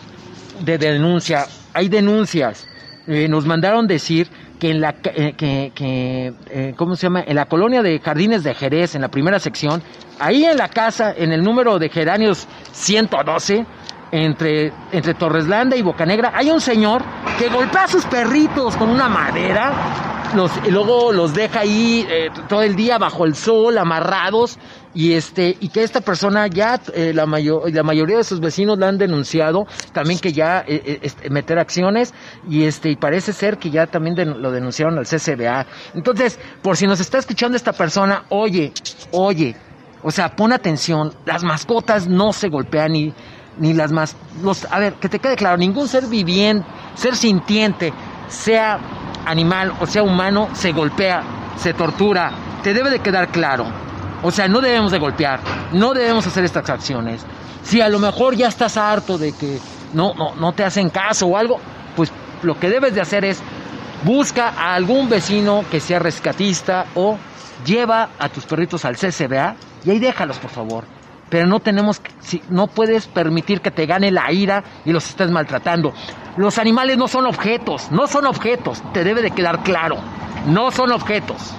de 0.59 0.77
denuncia, 0.77 1.45
hay 1.73 1.87
denuncias. 1.87 2.67
Eh, 3.07 3.29
nos 3.29 3.45
mandaron 3.45 3.87
decir 3.87 4.27
que 4.59 4.69
en 4.69 4.81
la 4.81 4.93
eh, 5.05 5.33
que, 5.37 5.71
que, 5.73 6.33
eh, 6.49 6.73
¿cómo 6.75 6.97
se 6.97 7.03
llama? 7.03 7.23
En 7.25 7.37
la 7.37 7.45
colonia 7.45 7.81
de 7.81 7.99
Jardines 7.99 8.43
de 8.43 8.53
Jerez, 8.53 8.95
en 8.95 9.01
la 9.01 9.07
primera 9.07 9.39
sección, 9.39 9.81
ahí 10.19 10.43
en 10.43 10.57
la 10.57 10.67
casa, 10.67 11.13
en 11.15 11.31
el 11.31 11.41
número 11.41 11.79
de 11.79 11.87
geranios 11.87 12.45
112, 12.73 13.65
entre, 14.11 14.73
entre 14.91 15.13
Torreslanda 15.13 15.77
y 15.77 15.83
Bocanegra, 15.83 16.33
hay 16.35 16.49
un 16.51 16.59
señor 16.59 17.01
que 17.39 17.47
golpea 17.47 17.85
a 17.85 17.87
sus 17.87 18.03
perritos 18.05 18.75
con 18.75 18.89
una 18.89 19.07
madera, 19.07 20.33
los, 20.35 20.51
y 20.67 20.71
luego 20.71 21.13
los 21.13 21.33
deja 21.33 21.61
ahí 21.61 22.05
todo 22.49 22.61
el 22.61 22.75
día 22.75 22.97
bajo 22.97 23.23
el 23.23 23.35
sol, 23.35 23.77
amarrados, 23.77 24.59
y 24.97 25.13
este, 25.13 25.55
y 25.59 25.69
que 25.69 25.83
esta 25.83 26.01
persona 26.01 26.47
ya, 26.47 26.81
eh, 26.95 27.11
la, 27.13 27.27
mayo- 27.27 27.61
la 27.71 27.83
mayoría 27.83 28.17
de 28.17 28.23
sus 28.23 28.39
vecinos 28.39 28.79
la 28.79 28.87
han 28.87 28.97
denunciado, 28.97 29.67
también 29.93 30.17
que 30.19 30.33
ya 30.33 30.61
eh, 30.67 30.81
eh, 30.83 30.99
este, 31.03 31.29
meter 31.29 31.59
acciones, 31.59 32.15
y 32.49 32.63
este, 32.63 32.89
y 32.89 32.95
parece 32.95 33.31
ser 33.31 33.59
que 33.59 33.69
ya 33.69 33.85
también 33.85 34.15
lo 34.41 34.51
denunciaron 34.51 34.97
al 34.97 35.05
CCBA. 35.05 35.67
Entonces, 35.93 36.39
por 36.63 36.77
si 36.77 36.87
nos 36.87 36.99
está 36.99 37.19
escuchando 37.19 37.55
esta 37.55 37.73
persona, 37.73 38.23
oye, 38.29 38.73
oye, 39.11 39.55
o 40.01 40.09
sea, 40.09 40.35
pon 40.35 40.51
atención, 40.51 41.13
las 41.27 41.43
mascotas 41.43 42.07
no 42.07 42.33
se 42.33 42.49
golpean 42.49 42.93
ni, 42.93 43.13
ni 43.59 43.73
las 43.75 43.91
más, 43.91 44.15
los, 44.41 44.65
a 44.71 44.79
ver, 44.79 44.93
que 44.95 45.09
te 45.09 45.19
quede 45.19 45.35
claro, 45.35 45.57
ningún 45.57 45.87
ser 45.87 46.07
viviente, 46.07 46.65
ser 46.95 47.15
sintiente, 47.15 47.93
sea 48.29 48.79
animal 49.27 49.73
o 49.79 49.85
sea 49.85 50.01
humano, 50.01 50.49
se 50.53 50.71
golpea, 50.71 51.21
se 51.57 51.75
tortura, 51.75 52.31
te 52.63 52.73
debe 52.73 52.89
de 52.89 52.97
quedar 52.97 53.27
claro. 53.27 53.85
O 54.23 54.31
sea, 54.31 54.47
no 54.47 54.61
debemos 54.61 54.91
de 54.91 54.99
golpear, 54.99 55.39
no 55.73 55.93
debemos 55.93 56.25
hacer 56.25 56.43
estas 56.43 56.69
acciones. 56.69 57.25
Si 57.63 57.81
a 57.81 57.89
lo 57.89 57.99
mejor 57.99 58.35
ya 58.35 58.47
estás 58.47 58.77
harto 58.77 59.17
de 59.17 59.33
que 59.33 59.59
no, 59.93 60.13
no, 60.13 60.35
no 60.35 60.53
te 60.53 60.63
hacen 60.63 60.89
caso 60.89 61.27
o 61.27 61.37
algo, 61.37 61.59
pues 61.95 62.11
lo 62.41 62.59
que 62.59 62.69
debes 62.69 62.95
de 62.95 63.01
hacer 63.01 63.25
es 63.25 63.41
busca 64.03 64.49
a 64.49 64.75
algún 64.75 65.09
vecino 65.09 65.63
que 65.69 65.79
sea 65.79 65.99
rescatista 65.99 66.85
o 66.95 67.17
lleva 67.65 68.09
a 68.19 68.29
tus 68.29 68.45
perritos 68.45 68.85
al 68.85 68.95
CCBA 68.95 69.55
y 69.85 69.91
ahí 69.91 69.99
déjalos, 69.99 70.37
por 70.37 70.51
favor. 70.51 70.85
Pero 71.29 71.45
no 71.45 71.59
tenemos, 71.59 72.01
no 72.49 72.67
puedes 72.67 73.07
permitir 73.07 73.59
que 73.61 73.71
te 73.71 73.85
gane 73.85 74.11
la 74.11 74.31
ira 74.31 74.63
y 74.85 74.93
los 74.93 75.09
estés 75.09 75.29
maltratando. 75.29 75.93
Los 76.37 76.57
animales 76.57 76.97
no 76.97 77.07
son 77.07 77.25
objetos, 77.25 77.91
no 77.91 78.07
son 78.07 78.25
objetos, 78.25 78.81
te 78.93 79.03
debe 79.03 79.21
de 79.21 79.31
quedar 79.31 79.63
claro, 79.63 79.97
no 80.47 80.71
son 80.71 80.91
objetos. 80.91 81.53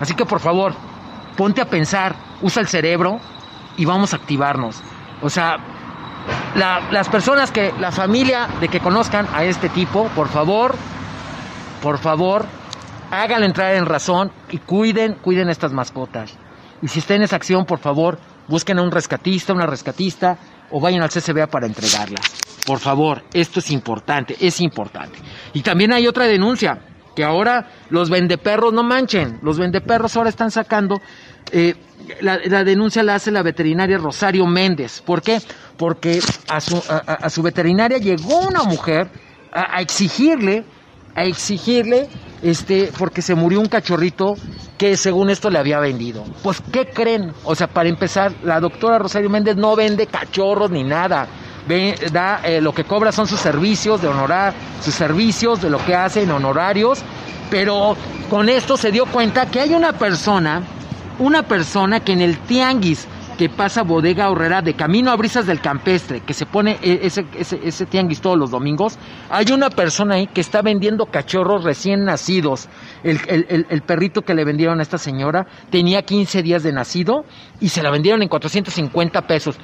Así 0.00 0.14
que 0.14 0.24
por 0.24 0.40
favor, 0.40 0.74
ponte 1.36 1.60
a 1.60 1.66
pensar, 1.66 2.14
usa 2.42 2.60
el 2.62 2.68
cerebro 2.68 3.20
y 3.76 3.84
vamos 3.84 4.12
a 4.12 4.16
activarnos. 4.16 4.80
O 5.22 5.30
sea, 5.30 5.56
la- 6.56 6.80
las 6.90 7.08
personas 7.08 7.50
que, 7.50 7.72
la 7.80 7.90
familia 7.92 8.48
de 8.60 8.68
que 8.68 8.80
conozcan 8.80 9.26
a 9.32 9.44
este 9.44 9.68
tipo, 9.68 10.08
por 10.14 10.28
favor, 10.28 10.74
por 11.82 11.98
favor, 11.98 12.46
háganle 13.10 13.46
entrar 13.46 13.74
en 13.74 13.86
razón 13.86 14.30
y 14.50 14.58
cuiden, 14.58 15.14
cuiden 15.14 15.48
estas 15.48 15.72
mascotas. 15.72 16.36
Y 16.80 16.88
si 16.88 16.98
está 17.00 17.14
en 17.14 17.22
esa 17.22 17.36
acción, 17.36 17.64
por 17.64 17.78
favor, 17.78 18.18
busquen 18.48 18.78
a 18.78 18.82
un 18.82 18.90
rescatista, 18.90 19.52
una 19.52 19.66
rescatista, 19.66 20.36
o 20.70 20.80
vayan 20.80 21.02
al 21.02 21.10
CCBA 21.10 21.46
para 21.48 21.66
entregarlas. 21.66 22.22
Por 22.66 22.78
favor, 22.78 23.22
esto 23.34 23.58
es 23.60 23.70
importante, 23.70 24.36
es 24.40 24.60
importante. 24.60 25.18
Y 25.52 25.62
también 25.62 25.92
hay 25.92 26.06
otra 26.06 26.24
denuncia. 26.26 26.78
Que 27.14 27.24
ahora 27.24 27.68
los 27.90 28.10
vendeperros, 28.10 28.72
no 28.72 28.82
manchen, 28.82 29.38
los 29.42 29.58
vendeperros 29.58 30.16
ahora 30.16 30.30
están 30.30 30.50
sacando, 30.50 31.00
eh, 31.50 31.74
la, 32.20 32.64
denuncia 32.64 33.02
la 33.02 33.14
hace 33.16 33.30
la 33.30 33.42
veterinaria 33.42 33.98
Rosario 33.98 34.46
Méndez. 34.46 35.00
¿Por 35.02 35.22
qué? 35.22 35.40
Porque 35.76 36.20
a 36.48 36.60
su, 36.60 36.82
a, 36.88 37.28
su 37.30 37.42
veterinaria 37.42 37.98
llegó 37.98 38.40
una 38.40 38.62
mujer 38.64 39.08
a, 39.52 39.80
exigirle, 39.80 40.64
a 41.14 41.24
exigirle, 41.24 42.08
este, 42.42 42.90
porque 42.98 43.22
se 43.22 43.34
murió 43.34 43.60
un 43.60 43.66
cachorrito 43.68 44.34
que 44.78 44.96
según 44.96 45.30
esto 45.30 45.50
le 45.50 45.58
había 45.58 45.78
vendido. 45.78 46.24
Pues, 46.42 46.60
¿qué 46.72 46.86
creen? 46.86 47.32
O 47.44 47.54
sea, 47.54 47.68
para 47.68 47.88
empezar, 47.88 48.32
la 48.42 48.60
doctora 48.60 48.98
Rosario 48.98 49.30
Méndez 49.30 49.56
no 49.56 49.76
vende 49.76 50.06
cachorros 50.06 50.70
ni 50.70 50.82
nada 50.82 51.28
da, 52.12 52.40
eh, 52.44 52.60
lo 52.60 52.72
que 52.72 52.84
cobra 52.84 53.12
son 53.12 53.26
sus 53.26 53.40
servicios 53.40 54.02
de 54.02 54.08
honorar, 54.08 54.54
sus 54.80 54.94
servicios 54.94 55.60
de 55.62 55.70
lo 55.70 55.84
que 55.84 55.94
hace 55.94 56.22
en 56.22 56.30
honorarios, 56.30 57.02
pero 57.50 57.96
con 58.30 58.48
esto 58.48 58.76
se 58.76 58.90
dio 58.90 59.06
cuenta 59.06 59.46
que 59.46 59.60
hay 59.60 59.74
una 59.74 59.92
persona, 59.92 60.62
una 61.18 61.42
persona 61.42 62.00
que 62.00 62.12
en 62.12 62.20
el 62.20 62.38
tianguis 62.38 63.06
que 63.36 63.48
pasa 63.48 63.82
Bodega 63.82 64.30
Horrera 64.30 64.62
de 64.62 64.74
camino 64.74 65.10
a 65.10 65.16
Brisas 65.16 65.46
del 65.46 65.60
Campestre, 65.60 66.20
que 66.20 66.34
se 66.34 66.46
pone 66.46 66.78
e, 66.82 67.00
ese, 67.02 67.26
ese, 67.34 67.86
tianguis 67.86 68.20
todos 68.20 68.38
los 68.38 68.50
domingos, 68.50 68.98
hay 69.30 69.50
una 69.52 69.70
persona 69.70 70.16
ahí 70.16 70.26
que 70.26 70.40
está 70.40 70.62
vendiendo 70.62 71.06
cachorros 71.06 71.64
recién 71.64 72.04
nacidos. 72.04 72.68
El, 73.02 73.18
el, 73.68 73.82
perrito 73.82 74.22
que 74.22 74.34
le 74.34 74.44
vendieron 74.44 74.78
a 74.78 74.82
esta 74.82 74.98
señora 74.98 75.46
tenía 75.70 76.02
15 76.02 76.42
días 76.42 76.62
de 76.62 76.72
nacido 76.72 77.24
y 77.60 77.70
se 77.70 77.82
la 77.82 77.90
vendieron 77.90 78.22
en 78.22 78.28
450 78.28 79.22
pesos. 79.26 79.58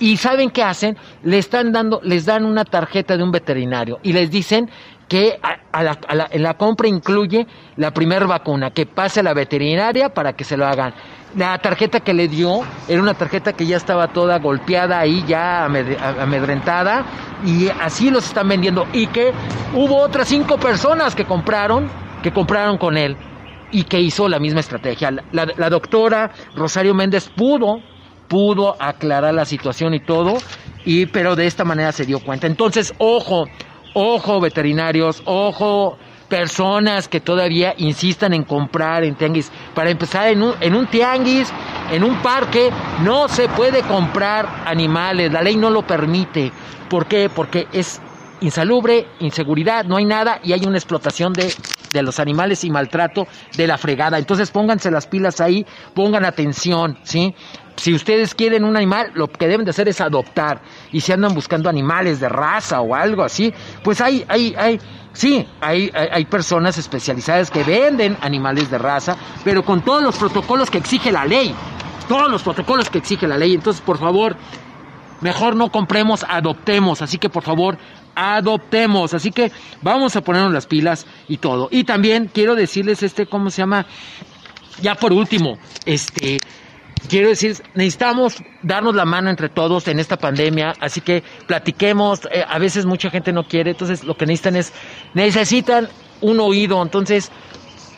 ¿Y 0.00 0.16
saben 0.16 0.50
qué 0.50 0.62
hacen? 0.62 0.96
Le 1.22 1.38
están 1.38 1.72
dando, 1.72 2.00
les 2.02 2.26
dan 2.26 2.44
una 2.44 2.64
tarjeta 2.64 3.16
de 3.16 3.22
un 3.22 3.30
veterinario 3.30 3.98
y 4.02 4.12
les 4.12 4.30
dicen 4.30 4.70
que 5.08 5.40
la, 5.72 6.28
en 6.30 6.42
la 6.42 6.54
compra 6.54 6.86
incluye 6.86 7.46
la 7.76 7.92
primera 7.92 8.26
vacuna, 8.26 8.70
que 8.70 8.86
pase 8.86 9.20
a 9.20 9.22
la 9.22 9.34
veterinaria 9.34 10.10
para 10.10 10.34
que 10.34 10.44
se 10.44 10.56
lo 10.56 10.66
hagan. 10.66 10.92
La 11.36 11.58
tarjeta 11.58 12.00
que 12.00 12.14
le 12.14 12.28
dio 12.28 12.60
era 12.88 13.00
una 13.02 13.14
tarjeta 13.14 13.52
que 13.52 13.66
ya 13.66 13.76
estaba 13.76 14.08
toda 14.08 14.38
golpeada 14.38 14.98
ahí, 14.98 15.24
ya 15.26 15.64
amedrentada, 15.64 17.04
y 17.44 17.68
así 17.68 18.10
los 18.10 18.24
están 18.24 18.48
vendiendo. 18.48 18.86
Y 18.92 19.06
que 19.08 19.32
hubo 19.74 19.96
otras 19.98 20.28
cinco 20.28 20.58
personas 20.58 21.14
que 21.14 21.24
compraron, 21.24 21.88
que 22.22 22.32
compraron 22.32 22.78
con 22.78 22.96
él, 22.96 23.16
y 23.70 23.84
que 23.84 24.00
hizo 24.00 24.28
la 24.28 24.38
misma 24.38 24.60
estrategia. 24.60 25.10
La, 25.32 25.46
la 25.56 25.70
doctora 25.70 26.30
Rosario 26.54 26.94
Méndez 26.94 27.28
pudo, 27.28 27.80
pudo 28.28 28.76
aclarar 28.78 29.34
la 29.34 29.44
situación 29.44 29.94
y 29.94 30.00
todo, 30.00 30.38
y, 30.84 31.06
pero 31.06 31.34
de 31.34 31.46
esta 31.46 31.64
manera 31.64 31.92
se 31.92 32.04
dio 32.04 32.20
cuenta. 32.20 32.46
Entonces, 32.46 32.94
ojo, 32.98 33.46
Ojo 33.94 34.40
veterinarios, 34.40 35.22
ojo 35.24 35.98
personas 36.28 37.08
que 37.08 37.20
todavía 37.20 37.74
insistan 37.78 38.34
en 38.34 38.44
comprar 38.44 39.02
en 39.02 39.16
tianguis. 39.16 39.50
Para 39.74 39.90
empezar, 39.90 40.28
en 40.28 40.42
un, 40.42 40.54
en 40.60 40.74
un 40.76 40.86
tianguis, 40.86 41.50
en 41.90 42.04
un 42.04 42.20
parque, 42.22 42.70
no 43.02 43.28
se 43.28 43.48
puede 43.48 43.82
comprar 43.82 44.64
animales, 44.66 45.32
la 45.32 45.42
ley 45.42 45.56
no 45.56 45.70
lo 45.70 45.86
permite. 45.86 46.52
¿Por 46.90 47.06
qué? 47.06 47.30
Porque 47.34 47.66
es 47.72 48.00
insalubre, 48.40 49.06
inseguridad, 49.20 49.84
no 49.84 49.96
hay 49.96 50.04
nada 50.04 50.38
y 50.44 50.52
hay 50.52 50.64
una 50.66 50.76
explotación 50.76 51.32
de, 51.32 51.52
de 51.92 52.02
los 52.02 52.20
animales 52.20 52.64
y 52.64 52.70
maltrato 52.70 53.26
de 53.56 53.66
la 53.66 53.78
fregada. 53.78 54.18
Entonces 54.18 54.50
pónganse 54.50 54.90
las 54.90 55.06
pilas 55.06 55.40
ahí, 55.40 55.66
pongan 55.94 56.24
atención, 56.24 56.98
¿sí? 57.02 57.34
Si 57.78 57.94
ustedes 57.94 58.34
quieren 58.34 58.64
un 58.64 58.76
animal, 58.76 59.12
lo 59.14 59.28
que 59.28 59.46
deben 59.46 59.64
de 59.64 59.70
hacer 59.70 59.88
es 59.88 60.00
adoptar. 60.00 60.60
Y 60.90 61.00
si 61.00 61.12
andan 61.12 61.32
buscando 61.32 61.70
animales 61.70 62.18
de 62.18 62.28
raza 62.28 62.80
o 62.80 62.92
algo 62.94 63.22
así, 63.22 63.54
pues 63.84 64.00
hay, 64.00 64.24
hay, 64.28 64.52
hay, 64.58 64.80
sí, 65.12 65.46
hay, 65.60 65.88
hay, 65.94 66.24
personas 66.24 66.76
especializadas 66.76 67.52
que 67.52 67.62
venden 67.62 68.16
animales 68.20 68.68
de 68.68 68.78
raza, 68.78 69.16
pero 69.44 69.64
con 69.64 69.82
todos 69.82 70.02
los 70.02 70.16
protocolos 70.16 70.70
que 70.70 70.78
exige 70.78 71.12
la 71.12 71.24
ley. 71.24 71.54
Todos 72.08 72.28
los 72.28 72.42
protocolos 72.42 72.90
que 72.90 72.98
exige 72.98 73.28
la 73.28 73.38
ley. 73.38 73.54
Entonces, 73.54 73.80
por 73.80 73.98
favor, 73.98 74.34
mejor 75.20 75.54
no 75.54 75.70
compremos, 75.70 76.26
adoptemos. 76.28 77.00
Así 77.00 77.18
que, 77.18 77.28
por 77.28 77.44
favor, 77.44 77.78
adoptemos. 78.18 79.14
Así 79.14 79.30
que 79.30 79.52
vamos 79.80 80.16
a 80.16 80.22
ponernos 80.22 80.52
las 80.52 80.66
pilas 80.66 81.06
y 81.28 81.36
todo. 81.36 81.68
Y 81.70 81.84
también 81.84 82.28
quiero 82.32 82.56
decirles 82.56 83.02
este, 83.04 83.26
¿cómo 83.26 83.50
se 83.50 83.62
llama? 83.62 83.86
Ya 84.82 84.96
por 84.96 85.12
último, 85.12 85.58
este, 85.86 86.38
quiero 87.08 87.28
decir, 87.28 87.56
necesitamos 87.74 88.36
darnos 88.62 88.94
la 88.94 89.04
mano 89.04 89.30
entre 89.30 89.48
todos 89.48 89.88
en 89.88 89.98
esta 89.98 90.16
pandemia, 90.16 90.72
así 90.78 91.00
que 91.00 91.24
platiquemos, 91.48 92.20
eh, 92.30 92.44
a 92.46 92.58
veces 92.60 92.86
mucha 92.86 93.10
gente 93.10 93.32
no 93.32 93.42
quiere, 93.42 93.72
entonces 93.72 94.04
lo 94.04 94.16
que 94.16 94.26
necesitan 94.26 94.54
es, 94.54 94.72
necesitan 95.14 95.88
un 96.20 96.38
oído, 96.38 96.80
entonces 96.80 97.32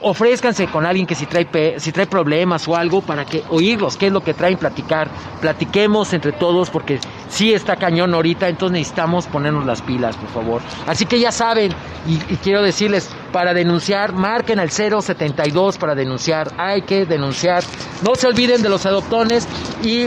ofrézcanse 0.01 0.67
con 0.69 0.87
alguien 0.87 1.07
que 1.07 1.15
si 1.15 1.27
trae, 1.27 1.79
si 1.79 1.93
trae 1.93 2.07
problemas 2.07 2.67
o 2.69 2.77
algo 2.77 3.03
para 3.03 3.25
que 3.25 3.45
oírlos, 3.51 3.97
qué 3.97 4.07
es 4.07 4.13
lo 4.13 4.23
que 4.23 4.35
traen, 4.35 4.57
platicar, 4.57 5.09
platiquemos 5.41 6.13
entre 6.13 6.33
todos 6.33 6.71
porque 6.71 6.99
sí 7.29 7.53
está 7.53 7.77
cañón 7.77 8.15
ahorita, 8.15 8.49
entonces 8.49 8.73
necesitamos 8.73 9.27
ponernos 9.27 9.67
las 9.67 9.83
pilas, 9.83 10.17
por 10.17 10.29
favor. 10.31 10.63
Así 10.87 11.07
que 11.07 11.21
ya 11.21 11.33
saben, 11.33 11.73
y, 12.07 12.17
quiero 12.37 12.63
decirles, 12.63 13.11
para 13.33 13.53
denunciar, 13.53 14.13
marquen 14.13 14.59
al 14.59 14.71
072 14.71 15.79
para 15.79 15.95
denunciar, 15.95 16.53
hay 16.57 16.83
que 16.83 17.05
denunciar, 17.05 17.63
no 18.03 18.15
se 18.15 18.27
olviden 18.27 18.63
de 18.63 18.69
los 18.69 18.87
adoptones 18.87 19.47
y 19.83 20.07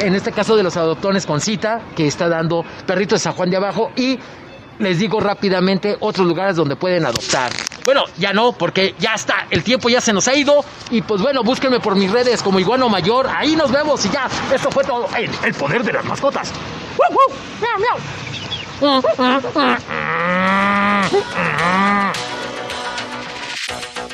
en 0.00 0.14
este 0.14 0.32
caso 0.32 0.56
de 0.56 0.62
los 0.62 0.76
adoptones 0.76 1.24
con 1.24 1.40
cita, 1.40 1.80
que 1.94 2.06
está 2.06 2.28
dando 2.28 2.64
Perrito 2.86 3.14
de 3.14 3.20
San 3.20 3.32
Juan 3.32 3.50
de 3.50 3.56
Abajo 3.56 3.90
y 3.96 4.18
les 4.78 4.98
digo 4.98 5.20
rápidamente 5.20 5.96
otros 6.00 6.26
lugares 6.26 6.56
donde 6.56 6.76
pueden 6.76 7.06
adoptar. 7.06 7.52
Bueno, 7.84 8.04
ya 8.16 8.32
no, 8.32 8.52
porque 8.52 8.94
ya 8.98 9.14
está, 9.14 9.46
el 9.50 9.62
tiempo 9.62 9.88
ya 9.88 10.00
se 10.00 10.12
nos 10.12 10.26
ha 10.28 10.34
ido. 10.34 10.64
Y 10.90 11.02
pues 11.02 11.20
bueno, 11.20 11.42
búsquenme 11.42 11.80
por 11.80 11.96
mis 11.96 12.10
redes 12.10 12.42
como 12.42 12.58
Iguano 12.58 12.88
Mayor. 12.88 13.28
Ahí 13.28 13.56
nos 13.56 13.70
vemos 13.70 14.04
y 14.06 14.10
ya. 14.10 14.28
Esto 14.52 14.70
fue 14.70 14.84
todo 14.84 15.08
en 15.16 15.30
El 15.44 15.54
Poder 15.54 15.82
de 15.82 15.92
las 15.92 16.04
Mascotas. 16.04 16.50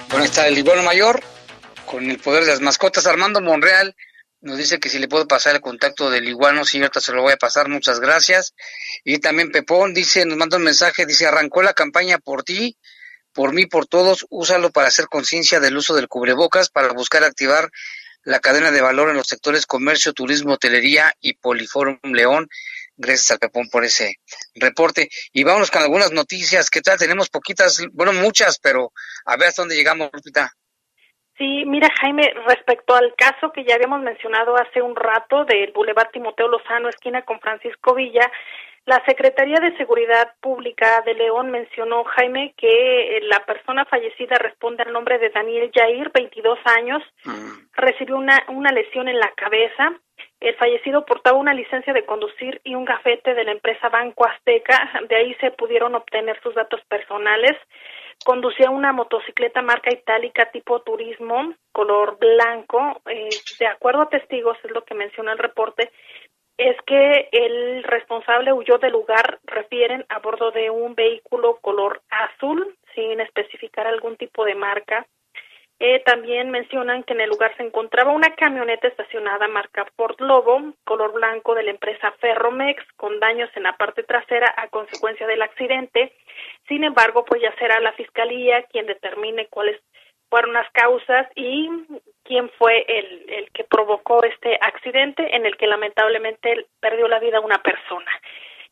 Bueno, 0.08 0.24
está 0.24 0.48
el 0.48 0.58
Iguano 0.58 0.82
Mayor 0.82 1.22
con 1.86 2.10
el 2.10 2.18
Poder 2.18 2.44
de 2.44 2.50
las 2.50 2.60
Mascotas. 2.60 3.06
Armando 3.06 3.40
Monreal 3.40 3.94
nos 4.42 4.56
dice 4.56 4.80
que 4.80 4.88
si 4.88 4.98
le 4.98 5.06
puedo 5.06 5.28
pasar 5.28 5.54
el 5.54 5.60
contacto 5.60 6.10
del 6.10 6.26
iguano, 6.28 6.64
sí, 6.64 6.78
ahorita 6.78 7.00
se 7.00 7.12
lo 7.12 7.22
voy 7.22 7.32
a 7.32 7.36
pasar, 7.36 7.68
muchas 7.68 8.00
gracias. 8.00 8.54
Y 9.04 9.18
también 9.18 9.50
Pepón 9.50 9.94
dice, 9.94 10.24
nos 10.24 10.36
manda 10.36 10.56
un 10.56 10.64
mensaje, 10.64 11.06
dice, 11.06 11.26
arrancó 11.26 11.62
la 11.62 11.74
campaña 11.74 12.18
por 12.18 12.42
ti, 12.42 12.76
por 13.32 13.52
mí, 13.52 13.66
por 13.66 13.86
todos, 13.86 14.26
úsalo 14.28 14.70
para 14.70 14.88
hacer 14.88 15.06
conciencia 15.06 15.60
del 15.60 15.76
uso 15.76 15.94
del 15.94 16.08
cubrebocas, 16.08 16.68
para 16.68 16.92
buscar 16.92 17.24
activar 17.24 17.70
la 18.24 18.40
cadena 18.40 18.70
de 18.70 18.80
valor 18.80 19.10
en 19.10 19.16
los 19.16 19.26
sectores 19.26 19.66
comercio, 19.66 20.12
turismo, 20.12 20.54
hotelería 20.54 21.12
y 21.20 21.34
Poliforum 21.34 21.98
León. 22.02 22.48
Gracias 22.96 23.30
al 23.30 23.38
Pepón 23.38 23.68
por 23.70 23.84
ese 23.84 24.16
reporte. 24.54 25.08
Y 25.32 25.44
vámonos 25.44 25.70
con 25.70 25.82
algunas 25.82 26.12
noticias. 26.12 26.68
¿Qué 26.68 26.82
tal? 26.82 26.98
Tenemos 26.98 27.30
poquitas, 27.30 27.82
bueno, 27.92 28.12
muchas, 28.12 28.58
pero 28.58 28.92
a 29.24 29.36
ver 29.36 29.48
hasta 29.48 29.62
dónde 29.62 29.76
llegamos, 29.76 30.10
Lupita. 30.12 30.52
Sí, 31.38 31.64
mira 31.64 31.88
Jaime, 32.02 32.34
respecto 32.46 32.94
al 32.94 33.14
caso 33.16 33.50
que 33.50 33.64
ya 33.64 33.76
habíamos 33.76 34.02
mencionado 34.02 34.56
hace 34.56 34.82
un 34.82 34.94
rato 34.94 35.46
del 35.46 35.72
Boulevard 35.72 36.10
Timoteo 36.12 36.48
Lozano, 36.48 36.90
esquina 36.90 37.22
con 37.22 37.40
Francisco 37.40 37.94
Villa, 37.94 38.30
la 38.90 39.04
Secretaría 39.04 39.60
de 39.60 39.76
Seguridad 39.76 40.34
Pública 40.40 41.00
de 41.06 41.14
León 41.14 41.52
mencionó, 41.52 42.02
Jaime, 42.02 42.54
que 42.56 43.18
eh, 43.18 43.20
la 43.22 43.38
persona 43.46 43.84
fallecida 43.84 44.36
responde 44.36 44.82
al 44.82 44.92
nombre 44.92 45.16
de 45.20 45.30
Daniel 45.30 45.70
Jair, 45.72 46.10
22 46.12 46.58
años, 46.64 47.00
mm. 47.24 47.68
recibió 47.74 48.16
una, 48.16 48.42
una 48.48 48.72
lesión 48.72 49.06
en 49.06 49.20
la 49.20 49.30
cabeza. 49.36 49.92
El 50.40 50.56
fallecido 50.56 51.06
portaba 51.06 51.38
una 51.38 51.54
licencia 51.54 51.92
de 51.92 52.04
conducir 52.04 52.60
y 52.64 52.74
un 52.74 52.84
gafete 52.84 53.32
de 53.34 53.44
la 53.44 53.52
empresa 53.52 53.90
Banco 53.90 54.26
Azteca. 54.26 54.90
De 55.08 55.14
ahí 55.14 55.34
se 55.34 55.52
pudieron 55.52 55.94
obtener 55.94 56.40
sus 56.42 56.56
datos 56.56 56.80
personales 56.88 57.56
conducía 58.24 58.70
una 58.70 58.92
motocicleta 58.92 59.62
marca 59.62 59.92
itálica 59.92 60.50
tipo 60.50 60.82
turismo, 60.82 61.54
color 61.72 62.18
blanco. 62.18 63.00
Eh, 63.06 63.28
de 63.58 63.66
acuerdo 63.66 64.02
a 64.02 64.08
testigos, 64.08 64.58
es 64.62 64.70
lo 64.70 64.84
que 64.84 64.94
menciona 64.94 65.32
el 65.32 65.38
reporte, 65.38 65.90
es 66.60 66.76
que 66.82 67.30
el 67.32 67.82
responsable 67.84 68.52
huyó 68.52 68.76
del 68.76 68.92
lugar, 68.92 69.38
refieren 69.44 70.04
a 70.10 70.18
bordo 70.18 70.50
de 70.50 70.68
un 70.68 70.94
vehículo 70.94 71.56
color 71.62 72.02
azul, 72.10 72.76
sin 72.94 73.18
especificar 73.18 73.86
algún 73.86 74.16
tipo 74.16 74.44
de 74.44 74.54
marca. 74.54 75.06
Eh, 75.78 76.02
también 76.04 76.50
mencionan 76.50 77.02
que 77.04 77.14
en 77.14 77.22
el 77.22 77.30
lugar 77.30 77.56
se 77.56 77.62
encontraba 77.62 78.12
una 78.12 78.34
camioneta 78.34 78.88
estacionada 78.88 79.48
marca 79.48 79.86
Ford 79.96 80.20
Lobo, 80.20 80.74
color 80.84 81.14
blanco 81.14 81.54
de 81.54 81.62
la 81.62 81.70
empresa 81.70 82.12
Ferromex, 82.20 82.84
con 82.96 83.18
daños 83.20 83.48
en 83.54 83.62
la 83.62 83.78
parte 83.78 84.02
trasera 84.02 84.52
a 84.58 84.68
consecuencia 84.68 85.26
del 85.26 85.40
accidente. 85.40 86.12
Sin 86.68 86.84
embargo, 86.84 87.24
pues 87.24 87.40
ya 87.40 87.54
será 87.56 87.80
la 87.80 87.92
fiscalía 87.92 88.64
quien 88.64 88.84
determine 88.84 89.46
cuáles 89.46 89.80
fueron 90.30 90.52
las 90.52 90.70
causas 90.70 91.26
y 91.34 91.68
quién 92.24 92.50
fue 92.58 92.84
el, 92.88 93.24
el 93.28 93.50
que 93.50 93.64
provocó 93.64 94.22
este 94.22 94.58
accidente 94.60 95.36
en 95.36 95.44
el 95.44 95.56
que 95.56 95.66
lamentablemente 95.66 96.66
perdió 96.80 97.08
la 97.08 97.18
vida 97.18 97.40
una 97.40 97.58
persona. 97.58 98.10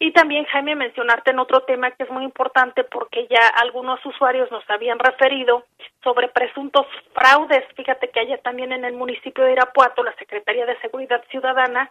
Y 0.01 0.13
también, 0.13 0.45
Jaime, 0.45 0.77
mencionarte 0.77 1.33
en 1.33 1.41
otro 1.41 1.63
tema 1.63 1.91
que 1.91 2.05
es 2.05 2.11
muy 2.11 2.23
importante 2.23 2.85
porque 2.85 3.27
ya 3.29 3.49
algunos 3.49 4.05
usuarios 4.07 4.49
nos 4.53 4.63
habían 4.71 4.99
referido 5.01 5.65
sobre 6.05 6.29
presuntos 6.29 6.87
fraudes. 7.13 7.65
Fíjate 7.75 8.09
que 8.11 8.21
allá 8.21 8.39
también 8.39 8.71
en 8.73 8.85
el 8.85 8.95
municipio 8.95 9.45
de 9.45 9.53
Irapuato, 9.53 10.05
la 10.05 10.15
Secretaría 10.15 10.67
de 10.67 10.79
Seguridad 10.81 11.25
Ciudadana 11.31 11.91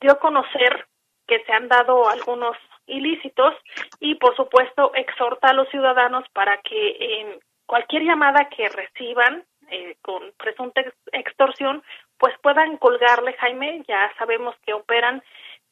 dio 0.00 0.12
a 0.12 0.18
conocer 0.18 0.86
que 1.26 1.42
se 1.44 1.52
han 1.52 1.68
dado 1.68 2.08
algunos 2.10 2.56
ilícitos 2.86 3.54
y, 4.00 4.16
por 4.16 4.36
supuesto, 4.36 4.92
exhorta 4.94 5.48
a 5.48 5.54
los 5.54 5.68
ciudadanos 5.70 6.24
para 6.34 6.58
que 6.58 6.96
en 7.00 7.40
cualquier 7.66 8.02
llamada 8.02 8.48
que 8.48 8.68
reciban 8.68 9.44
eh, 9.68 9.96
con 10.00 10.32
presunta 10.38 10.82
extorsión, 11.12 11.82
pues 12.18 12.34
puedan 12.40 12.76
colgarle, 12.76 13.34
Jaime. 13.34 13.82
Ya 13.86 14.12
sabemos 14.18 14.54
que 14.64 14.72
operan 14.72 15.22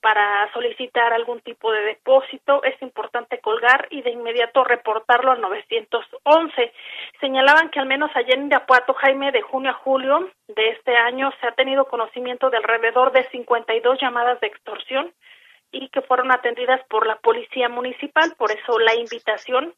para 0.04 0.52
solicitar 0.52 1.14
algún 1.14 1.40
tipo 1.40 1.72
de 1.72 1.80
depósito, 1.80 2.62
es 2.62 2.80
importante 2.82 3.38
colgar 3.38 3.88
y 3.88 4.02
de 4.02 4.10
inmediato 4.10 4.62
reportarlo 4.62 5.32
al 5.32 5.40
911. 5.40 6.72
Señalaban 7.20 7.70
que 7.70 7.80
al 7.80 7.86
menos 7.86 8.10
ayer 8.14 8.36
en 8.36 8.48
Irapuato, 8.48 8.92
Jaime, 8.92 9.32
de 9.32 9.40
junio 9.40 9.70
a 9.70 9.74
julio 9.74 10.28
de 10.48 10.68
este 10.72 10.94
año 10.94 11.32
se 11.40 11.46
ha 11.46 11.52
tenido 11.52 11.86
conocimiento 11.86 12.50
de 12.50 12.58
alrededor 12.58 13.12
de 13.12 13.26
52 13.30 13.98
llamadas 13.98 14.38
de 14.40 14.48
extorsión 14.48 15.14
y 15.72 15.88
que 15.88 16.02
fueron 16.02 16.30
atendidas 16.32 16.82
por 16.90 17.06
la 17.06 17.16
policía 17.16 17.70
municipal, 17.70 18.34
por 18.36 18.50
eso 18.52 18.78
la 18.78 18.94
invitación 18.94 19.74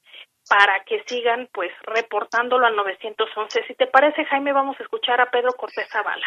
para 0.48 0.84
que 0.84 1.02
sigan 1.06 1.48
pues 1.52 1.70
reportándolo 1.82 2.66
al 2.66 2.76
911. 2.76 3.64
Si 3.66 3.74
te 3.74 3.86
parece, 3.86 4.24
Jaime, 4.24 4.52
vamos 4.52 4.76
a 4.78 4.82
escuchar 4.82 5.20
a 5.20 5.30
Pedro 5.30 5.52
Cortés 5.52 5.88
Zavala. 5.90 6.26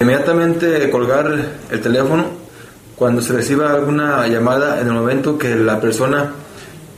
Inmediatamente 0.00 0.90
colgar 0.90 1.26
el 1.70 1.82
teléfono 1.82 2.30
cuando 2.96 3.20
se 3.20 3.32
reciba 3.32 3.72
alguna 3.72 4.26
llamada 4.26 4.80
en 4.80 4.88
el 4.88 4.92
momento 4.92 5.38
que 5.38 5.54
la 5.54 5.80
persona 5.80 6.32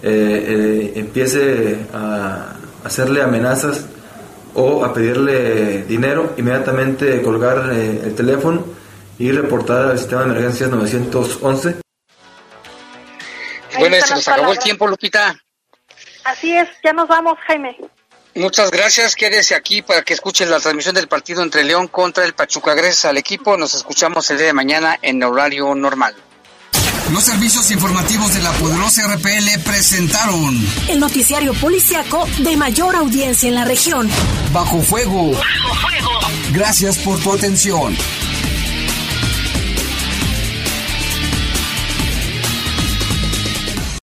eh, 0.02 0.08
eh, 0.08 0.92
empiece 0.96 1.86
a 1.92 2.56
hacerle 2.84 3.22
amenazas 3.22 3.86
o 4.54 4.84
a 4.84 4.92
pedirle 4.94 5.82
dinero, 5.84 6.34
inmediatamente 6.36 7.20
colgar 7.22 7.70
eh, 7.72 8.02
el 8.04 8.14
teléfono 8.14 8.64
y 9.18 9.30
reportar 9.32 9.90
al 9.90 9.98
sistema 9.98 10.22
de 10.22 10.30
emergencias 10.30 10.70
911. 10.70 11.76
Bueno, 13.78 13.96
se 14.00 14.14
nos 14.14 14.28
acabó 14.28 14.52
el 14.52 14.58
tiempo, 14.58 14.86
Lupita. 14.86 15.34
Así 16.24 16.56
es, 16.56 16.68
ya 16.84 16.92
nos 16.92 17.08
vamos, 17.08 17.38
Jaime. 17.46 17.76
Muchas 18.34 18.70
gracias. 18.70 19.16
Quédese 19.16 19.54
aquí 19.54 19.82
para 19.82 20.02
que 20.02 20.14
escuchen 20.14 20.50
la 20.50 20.60
transmisión 20.60 20.94
del 20.94 21.08
partido 21.08 21.42
entre 21.42 21.64
León 21.64 21.88
contra 21.88 22.24
el 22.24 22.34
Pachuca. 22.34 22.74
Gracias 22.74 23.04
al 23.04 23.16
equipo. 23.16 23.56
Nos 23.56 23.74
escuchamos 23.74 24.30
el 24.30 24.38
día 24.38 24.46
de 24.46 24.52
mañana 24.52 24.98
en 25.02 25.22
horario 25.22 25.74
normal. 25.74 26.14
Los 27.12 27.24
servicios 27.24 27.72
informativos 27.72 28.32
de 28.34 28.40
la 28.40 28.52
poderosa 28.52 29.02
RPL 29.14 29.60
presentaron 29.64 30.56
el 30.88 31.00
noticiario 31.00 31.52
policiaco 31.54 32.28
de 32.38 32.56
mayor 32.56 32.94
audiencia 32.94 33.48
en 33.48 33.56
la 33.56 33.64
región. 33.64 34.08
Bajo 34.52 34.80
fuego. 34.80 35.32
Bajo 35.32 35.74
fuego. 35.74 36.10
Gracias 36.52 36.98
por 36.98 37.18
tu 37.20 37.32
atención. 37.32 37.96